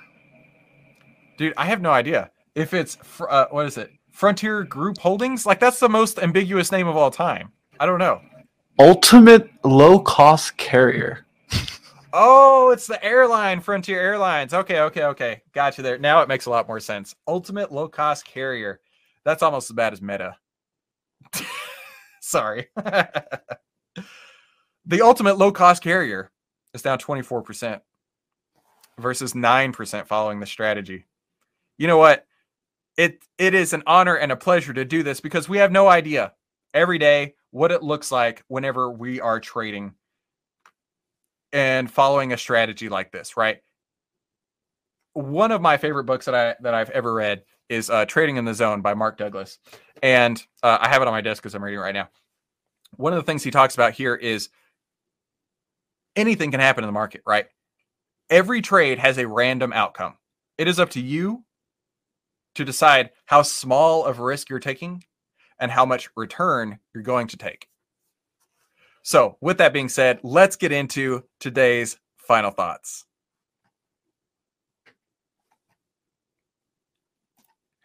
Dude, 1.37 1.53
I 1.57 1.65
have 1.65 1.81
no 1.81 1.91
idea. 1.91 2.31
If 2.55 2.73
it's 2.73 2.97
uh, 3.19 3.47
what 3.51 3.65
is 3.65 3.77
it? 3.77 3.91
Frontier 4.11 4.63
Group 4.63 4.97
Holdings? 4.97 5.45
Like 5.45 5.59
that's 5.59 5.79
the 5.79 5.89
most 5.89 6.19
ambiguous 6.19 6.71
name 6.71 6.87
of 6.87 6.95
all 6.95 7.11
time. 7.11 7.51
I 7.81 7.85
don't 7.85 7.99
know. 7.99 8.21
Ultimate 8.81 9.47
low 9.63 9.99
cost 9.99 10.57
carrier. 10.57 11.27
Oh, 12.13 12.71
it's 12.71 12.87
the 12.87 13.01
airline, 13.05 13.61
Frontier 13.61 14.01
Airlines. 14.01 14.55
Okay, 14.55 14.79
okay, 14.79 15.03
okay. 15.03 15.43
Got 15.53 15.77
you 15.77 15.83
there. 15.83 15.99
Now 15.99 16.23
it 16.23 16.27
makes 16.27 16.47
a 16.47 16.49
lot 16.49 16.67
more 16.67 16.79
sense. 16.79 17.13
Ultimate 17.27 17.71
low 17.71 17.87
cost 17.87 18.25
carrier. 18.25 18.79
That's 19.23 19.43
almost 19.43 19.69
as 19.69 19.75
bad 19.75 19.93
as 19.93 20.01
Meta. 20.01 20.35
Sorry. 22.21 22.69
the 22.75 23.11
ultimate 25.03 25.37
low 25.37 25.51
cost 25.51 25.83
carrier 25.83 26.31
is 26.73 26.81
down 26.81 26.97
24% 26.97 27.81
versus 28.97 29.33
9% 29.33 30.07
following 30.07 30.39
the 30.39 30.47
strategy. 30.47 31.05
You 31.77 31.85
know 31.85 31.99
what? 31.99 32.25
It 32.97 33.23
it 33.37 33.53
is 33.53 33.73
an 33.73 33.83
honor 33.85 34.15
and 34.15 34.31
a 34.31 34.35
pleasure 34.35 34.73
to 34.73 34.85
do 34.85 35.03
this 35.03 35.19
because 35.19 35.47
we 35.47 35.59
have 35.59 35.71
no 35.71 35.87
idea 35.87 36.33
every 36.73 36.97
day 36.97 37.35
what 37.51 37.71
it 37.71 37.83
looks 37.83 38.11
like 38.11 38.43
whenever 38.47 38.89
we 38.89 39.19
are 39.19 39.39
trading 39.39 39.93
and 41.53 41.91
following 41.91 42.31
a 42.31 42.37
strategy 42.37 42.89
like 42.89 43.11
this, 43.11 43.35
right? 43.35 43.59
One 45.13 45.51
of 45.51 45.61
my 45.61 45.77
favorite 45.77 46.05
books 46.05 46.25
that 46.25 46.35
I 46.35 46.55
that 46.61 46.73
I've 46.73 46.89
ever 46.91 47.13
read 47.13 47.43
is 47.67 47.89
uh, 47.89 48.05
Trading 48.05 48.37
in 48.37 48.45
the 48.45 48.53
Zone 48.53 48.81
by 48.81 48.93
Mark 48.93 49.17
Douglas, 49.17 49.59
and 50.01 50.41
uh, 50.63 50.77
I 50.79 50.89
have 50.89 51.01
it 51.01 51.07
on 51.07 51.13
my 51.13 51.21
desk 51.21 51.43
because 51.43 51.53
I'm 51.53 51.63
reading 51.63 51.79
it 51.79 51.83
right 51.83 51.93
now. 51.93 52.09
One 52.95 53.13
of 53.13 53.17
the 53.17 53.23
things 53.23 53.43
he 53.43 53.51
talks 53.51 53.75
about 53.75 53.93
here 53.93 54.15
is 54.15 54.49
anything 56.15 56.51
can 56.51 56.59
happen 56.59 56.83
in 56.83 56.87
the 56.87 56.93
market, 56.93 57.21
right? 57.25 57.47
Every 58.29 58.61
trade 58.61 58.99
has 58.99 59.17
a 59.17 59.27
random 59.27 59.73
outcome. 59.73 60.15
It 60.57 60.67
is 60.67 60.79
up 60.79 60.91
to 60.91 61.01
you 61.01 61.43
to 62.55 62.65
decide 62.65 63.11
how 63.25 63.41
small 63.41 64.05
of 64.05 64.19
a 64.19 64.23
risk 64.23 64.49
you're 64.49 64.59
taking 64.59 65.03
and 65.61 65.71
how 65.71 65.85
much 65.85 66.09
return 66.17 66.79
you're 66.93 67.03
going 67.03 67.27
to 67.27 67.37
take. 67.37 67.69
So, 69.03 69.37
with 69.39 69.57
that 69.59 69.73
being 69.73 69.89
said, 69.89 70.19
let's 70.23 70.55
get 70.55 70.71
into 70.71 71.23
today's 71.39 71.97
final 72.17 72.51
thoughts. 72.51 73.05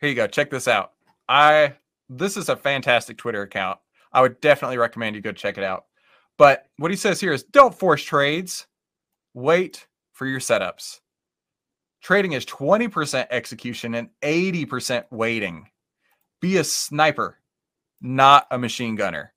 Here 0.00 0.10
you 0.10 0.14
go. 0.14 0.26
Check 0.26 0.50
this 0.50 0.68
out. 0.68 0.92
I 1.28 1.74
this 2.08 2.36
is 2.36 2.48
a 2.48 2.56
fantastic 2.56 3.16
Twitter 3.16 3.42
account. 3.42 3.78
I 4.12 4.20
would 4.20 4.40
definitely 4.40 4.78
recommend 4.78 5.16
you 5.16 5.22
go 5.22 5.32
check 5.32 5.58
it 5.58 5.64
out. 5.64 5.86
But 6.38 6.66
what 6.76 6.90
he 6.90 6.96
says 6.96 7.20
here 7.20 7.32
is 7.32 7.42
don't 7.42 7.74
force 7.74 8.02
trades. 8.02 8.66
Wait 9.34 9.86
for 10.12 10.26
your 10.26 10.40
setups. 10.40 11.00
Trading 12.02 12.32
is 12.32 12.46
20% 12.46 13.26
execution 13.30 13.94
and 13.94 14.10
80% 14.22 15.04
waiting. 15.10 15.68
Be 16.40 16.58
a 16.58 16.64
sniper, 16.64 17.38
not 18.00 18.46
a 18.50 18.58
machine 18.58 18.94
gunner. 18.94 19.32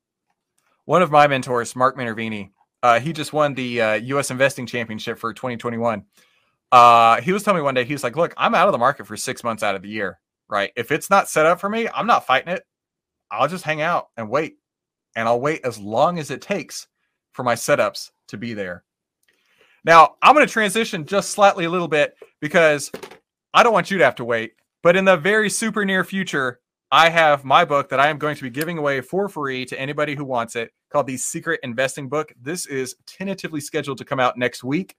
One 0.85 1.01
of 1.01 1.11
my 1.11 1.27
mentors, 1.27 1.75
Mark 1.75 1.97
Minervini, 1.97 2.51
uh, 2.81 2.99
he 2.99 3.13
just 3.13 3.33
won 3.33 3.53
the 3.53 3.81
uh, 3.81 3.93
U.S. 3.95 4.31
Investing 4.31 4.65
Championship 4.65 5.19
for 5.19 5.33
2021. 5.33 6.03
Uh, 6.71 7.21
he 7.21 7.31
was 7.31 7.43
telling 7.43 7.59
me 7.59 7.63
one 7.63 7.73
day, 7.73 7.83
he 7.83 7.93
was 7.93 8.03
like, 8.03 8.15
"Look, 8.15 8.33
I'm 8.37 8.55
out 8.55 8.67
of 8.67 8.71
the 8.71 8.77
market 8.77 9.07
for 9.07 9.17
six 9.17 9.43
months 9.43 9.63
out 9.63 9.75
of 9.75 9.81
the 9.81 9.89
year. 9.89 10.19
right? 10.49 10.71
If 10.75 10.91
it's 10.91 11.09
not 11.09 11.29
set 11.29 11.45
up 11.45 11.59
for 11.59 11.69
me, 11.69 11.87
I'm 11.93 12.07
not 12.07 12.25
fighting 12.25 12.53
it. 12.53 12.63
I'll 13.31 13.47
just 13.47 13.63
hang 13.63 13.81
out 13.81 14.09
and 14.17 14.29
wait. 14.29 14.55
And 15.15 15.27
I'll 15.27 15.39
wait 15.39 15.61
as 15.63 15.77
long 15.77 16.19
as 16.19 16.31
it 16.31 16.41
takes 16.41 16.87
for 17.31 17.43
my 17.43 17.55
setups 17.55 18.11
to 18.29 18.37
be 18.37 18.53
there. 18.53 18.83
Now, 19.85 20.15
I'm 20.21 20.35
going 20.35 20.45
to 20.45 20.51
transition 20.51 21.05
just 21.05 21.31
slightly 21.31 21.65
a 21.65 21.69
little 21.69 21.87
bit 21.87 22.15
because 22.41 22.91
I 23.53 23.63
don't 23.63 23.73
want 23.73 23.91
you 23.91 23.97
to 23.99 24.03
have 24.03 24.15
to 24.15 24.25
wait. 24.25 24.53
But 24.81 24.95
in 24.95 25.05
the 25.05 25.17
very 25.17 25.49
super 25.49 25.85
near 25.85 26.03
future, 26.03 26.59
I 26.91 27.09
have 27.09 27.45
my 27.45 27.65
book 27.65 27.89
that 27.89 27.99
I 27.99 28.07
am 28.07 28.17
going 28.17 28.35
to 28.35 28.41
be 28.41 28.49
giving 28.49 28.79
away 28.79 29.01
for 29.01 29.29
free 29.29 29.63
to 29.67 29.79
anybody 29.79 30.15
who 30.15 30.25
wants 30.25 30.55
it 30.55 30.71
called 30.91 31.05
The 31.05 31.17
Secret 31.17 31.59
Investing 31.61 32.09
Book. 32.09 32.33
This 32.41 32.65
is 32.65 32.95
tentatively 33.05 33.61
scheduled 33.61 33.99
to 33.99 34.05
come 34.05 34.19
out 34.19 34.39
next 34.39 34.63
week, 34.63 34.95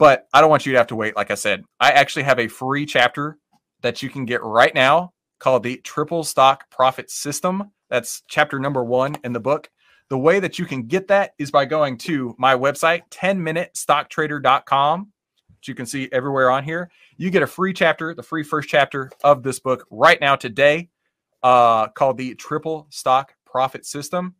but 0.00 0.26
I 0.32 0.40
don't 0.40 0.50
want 0.50 0.66
you 0.66 0.72
to 0.72 0.78
have 0.78 0.88
to 0.88 0.96
wait. 0.96 1.14
Like 1.14 1.30
I 1.30 1.36
said, 1.36 1.62
I 1.78 1.92
actually 1.92 2.24
have 2.24 2.40
a 2.40 2.48
free 2.48 2.84
chapter 2.84 3.38
that 3.82 4.02
you 4.02 4.10
can 4.10 4.24
get 4.24 4.42
right 4.42 4.74
now 4.74 5.12
called 5.38 5.62
The 5.62 5.76
Triple 5.84 6.24
Stock 6.24 6.68
Profit 6.70 7.08
System. 7.08 7.70
That's 7.88 8.24
chapter 8.26 8.58
number 8.58 8.82
one 8.82 9.14
in 9.22 9.32
the 9.32 9.38
book. 9.38 9.70
The 10.08 10.18
way 10.18 10.40
that 10.40 10.58
you 10.58 10.64
can 10.64 10.88
get 10.88 11.06
that 11.06 11.34
is 11.38 11.52
by 11.52 11.66
going 11.66 11.98
to 11.98 12.34
my 12.36 12.56
website, 12.56 13.02
10minutestocktrader.com, 13.10 15.12
which 15.56 15.68
you 15.68 15.76
can 15.76 15.86
see 15.86 16.08
everywhere 16.10 16.50
on 16.50 16.64
here. 16.64 16.90
You 17.16 17.30
get 17.30 17.44
a 17.44 17.46
free 17.46 17.72
chapter, 17.72 18.12
the 18.12 18.24
free 18.24 18.42
first 18.42 18.68
chapter 18.68 19.12
of 19.22 19.44
this 19.44 19.60
book 19.60 19.86
right 19.88 20.20
now 20.20 20.34
today 20.34 20.88
uh, 21.42 21.88
called 21.88 22.18
the 22.18 22.34
Triple 22.34 22.86
Stock 22.90 23.34
Profit 23.44 23.84
System. 23.86 24.34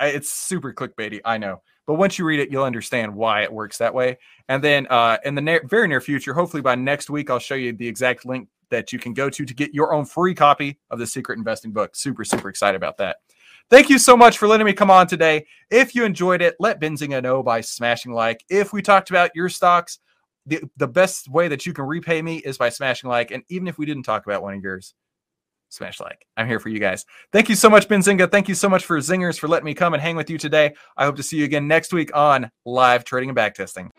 It's 0.00 0.30
super 0.30 0.72
clickbaity, 0.72 1.20
I 1.24 1.38
know, 1.38 1.62
but 1.86 1.94
once 1.94 2.18
you 2.18 2.24
read 2.24 2.40
it, 2.40 2.50
you'll 2.50 2.64
understand 2.64 3.14
why 3.14 3.42
it 3.42 3.52
works 3.52 3.78
that 3.78 3.94
way. 3.94 4.18
And 4.48 4.62
then 4.62 4.86
uh, 4.90 5.18
in 5.24 5.34
the 5.34 5.60
very 5.64 5.86
near 5.86 6.00
future, 6.00 6.34
hopefully 6.34 6.62
by 6.62 6.74
next 6.74 7.08
week, 7.08 7.30
I'll 7.30 7.38
show 7.38 7.54
you 7.54 7.72
the 7.72 7.86
exact 7.86 8.26
link 8.26 8.48
that 8.70 8.92
you 8.92 8.98
can 8.98 9.14
go 9.14 9.30
to 9.30 9.44
to 9.44 9.54
get 9.54 9.72
your 9.72 9.92
own 9.92 10.04
free 10.04 10.34
copy 10.34 10.78
of 10.90 10.98
the 10.98 11.06
Secret 11.06 11.38
Investing 11.38 11.72
book. 11.72 11.94
Super, 11.94 12.24
super 12.24 12.48
excited 12.48 12.76
about 12.76 12.96
that. 12.98 13.18
Thank 13.70 13.88
you 13.88 13.98
so 13.98 14.16
much 14.16 14.38
for 14.38 14.48
letting 14.48 14.66
me 14.66 14.72
come 14.72 14.90
on 14.90 15.06
today. 15.06 15.46
If 15.70 15.94
you 15.94 16.04
enjoyed 16.04 16.42
it, 16.42 16.56
let 16.58 16.80
Benzinga 16.80 17.22
know 17.22 17.42
by 17.42 17.60
smashing 17.60 18.12
like. 18.12 18.44
If 18.50 18.72
we 18.72 18.82
talked 18.82 19.10
about 19.10 19.30
your 19.34 19.48
stocks, 19.48 19.98
the, 20.46 20.60
the 20.76 20.88
best 20.88 21.28
way 21.28 21.48
that 21.48 21.64
you 21.64 21.72
can 21.72 21.84
repay 21.84 22.20
me 22.20 22.38
is 22.38 22.58
by 22.58 22.70
smashing 22.70 23.08
like. 23.08 23.30
And 23.30 23.44
even 23.48 23.68
if 23.68 23.78
we 23.78 23.86
didn't 23.86 24.02
talk 24.02 24.26
about 24.26 24.42
one 24.42 24.54
of 24.54 24.62
yours, 24.62 24.94
smash 25.72 26.00
like. 26.00 26.26
I'm 26.36 26.46
here 26.46 26.60
for 26.60 26.68
you 26.68 26.78
guys. 26.78 27.06
Thank 27.32 27.48
you 27.48 27.54
so 27.54 27.70
much, 27.70 27.88
Benzinga. 27.88 28.30
Thank 28.30 28.48
you 28.48 28.54
so 28.54 28.68
much 28.68 28.84
for 28.84 28.98
Zingers 28.98 29.38
for 29.38 29.48
letting 29.48 29.64
me 29.64 29.74
come 29.74 29.94
and 29.94 30.02
hang 30.02 30.16
with 30.16 30.28
you 30.28 30.38
today. 30.38 30.74
I 30.96 31.04
hope 31.04 31.16
to 31.16 31.22
see 31.22 31.38
you 31.38 31.44
again 31.44 31.66
next 31.66 31.92
week 31.92 32.14
on 32.14 32.50
Live 32.64 33.04
Trading 33.04 33.30
and 33.30 33.38
Backtesting. 33.38 33.90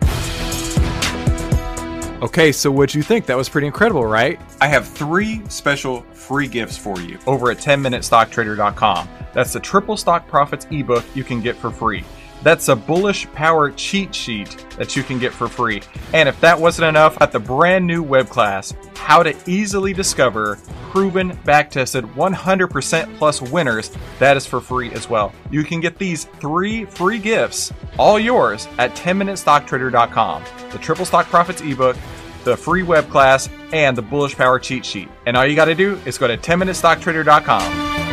Okay, 2.22 2.54
so 2.54 2.72
what 2.72 2.92
do 2.92 2.98
you 3.00 3.04
think? 3.04 3.26
That 3.26 3.36
was 3.36 3.50
pretty 3.50 3.68
incredible, 3.68 4.06
right? 4.06 4.40
I 4.62 4.68
have 4.68 4.88
three 4.88 5.42
special 5.50 6.02
free 6.14 6.48
gifts 6.48 6.78
for 6.78 7.02
you 7.02 7.18
over 7.28 7.52
at 7.52 7.58
10minutestocktrader.com. 7.58 9.10
That's 9.34 9.52
the 9.52 9.60
Triple 9.60 9.98
Stock 9.98 10.28
Profits 10.28 10.66
ebook 10.72 11.04
you 11.16 11.26
can 11.26 11.42
get 11.42 11.58
for 11.58 11.70
free. 11.70 12.06
That's 12.44 12.68
a 12.68 12.76
bullish 12.76 13.26
power 13.32 13.72
cheat 13.72 14.14
sheet 14.14 14.66
that 14.78 14.96
you 14.96 15.04
can 15.04 15.18
get 15.18 15.34
for 15.34 15.48
free. 15.48 15.82
And 16.14 16.28
if 16.28 16.40
that 16.42 16.60
wasn't 16.60 16.90
enough, 16.90 17.20
at 17.22 17.32
the 17.32 17.40
brand 17.40 17.88
new 17.88 18.04
web 18.04 18.28
class, 18.28 18.74
How 18.96 19.24
to 19.24 19.34
Easily 19.50 19.94
Discover 19.94 20.60
Proven, 20.92 21.32
Backtested, 21.38 22.14
100% 22.14 23.18
plus 23.18 23.42
winners, 23.42 23.92
that 24.20 24.38
is 24.38 24.46
for 24.46 24.60
free 24.62 24.92
as 24.92 25.10
well. 25.10 25.34
You 25.50 25.64
can 25.64 25.80
get 25.80 25.98
these 25.98 26.26
three 26.40 26.86
free 26.86 27.18
gifts, 27.18 27.74
all 27.98 28.20
yours, 28.20 28.68
at 28.78 28.94
10minutestocktrader.com. 28.96 30.44
The 30.72 30.78
Triple 30.78 31.06
Stock 31.06 31.26
Profits 31.28 31.62
ebook, 31.62 31.96
the 32.44 32.58
free 32.58 32.84
web 32.84 33.10
class, 33.10 33.50
and 33.72 33.98
the 33.98 34.02
bullish 34.02 34.36
power 34.36 34.60
cheat 34.60 34.86
sheet. 34.86 35.08
And 35.26 35.38
all 35.38 35.46
you 35.46 35.56
got 35.56 35.66
to 35.66 35.76
do 35.76 36.00
is 36.06 36.18
go 36.18 36.28
to 36.28 36.38
10minutestocktrader.com. 36.38 38.13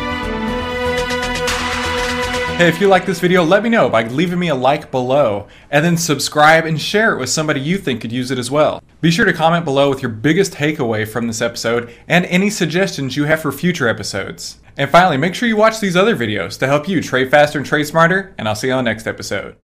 If 2.67 2.79
you 2.79 2.87
like 2.87 3.07
this 3.07 3.19
video, 3.19 3.43
let 3.43 3.63
me 3.63 3.69
know 3.69 3.89
by 3.89 4.03
leaving 4.03 4.37
me 4.37 4.49
a 4.49 4.55
like 4.55 4.91
below, 4.91 5.47
and 5.71 5.83
then 5.83 5.97
subscribe 5.97 6.65
and 6.65 6.79
share 6.79 7.13
it 7.13 7.19
with 7.19 7.29
somebody 7.29 7.59
you 7.59 7.77
think 7.77 8.01
could 8.01 8.11
use 8.11 8.29
it 8.29 8.37
as 8.37 8.51
well. 8.51 8.83
Be 9.01 9.09
sure 9.09 9.25
to 9.25 9.33
comment 9.33 9.65
below 9.65 9.89
with 9.89 10.01
your 10.01 10.11
biggest 10.11 10.53
takeaway 10.53 11.07
from 11.07 11.25
this 11.27 11.41
episode 11.41 11.91
and 12.07 12.25
any 12.27 12.49
suggestions 12.49 13.17
you 13.17 13.25
have 13.25 13.41
for 13.41 13.51
future 13.51 13.87
episodes. 13.87 14.59
And 14.77 14.89
finally, 14.89 15.17
make 15.17 15.33
sure 15.33 15.49
you 15.49 15.57
watch 15.57 15.79
these 15.79 15.97
other 15.97 16.15
videos 16.15 16.57
to 16.59 16.67
help 16.67 16.87
you 16.87 17.01
trade 17.01 17.31
faster 17.31 17.57
and 17.57 17.65
trade 17.65 17.87
smarter, 17.87 18.33
and 18.37 18.47
I'll 18.47 18.55
see 18.55 18.67
you 18.67 18.73
on 18.73 18.83
the 18.83 18.91
next 18.91 19.07
episode. 19.07 19.61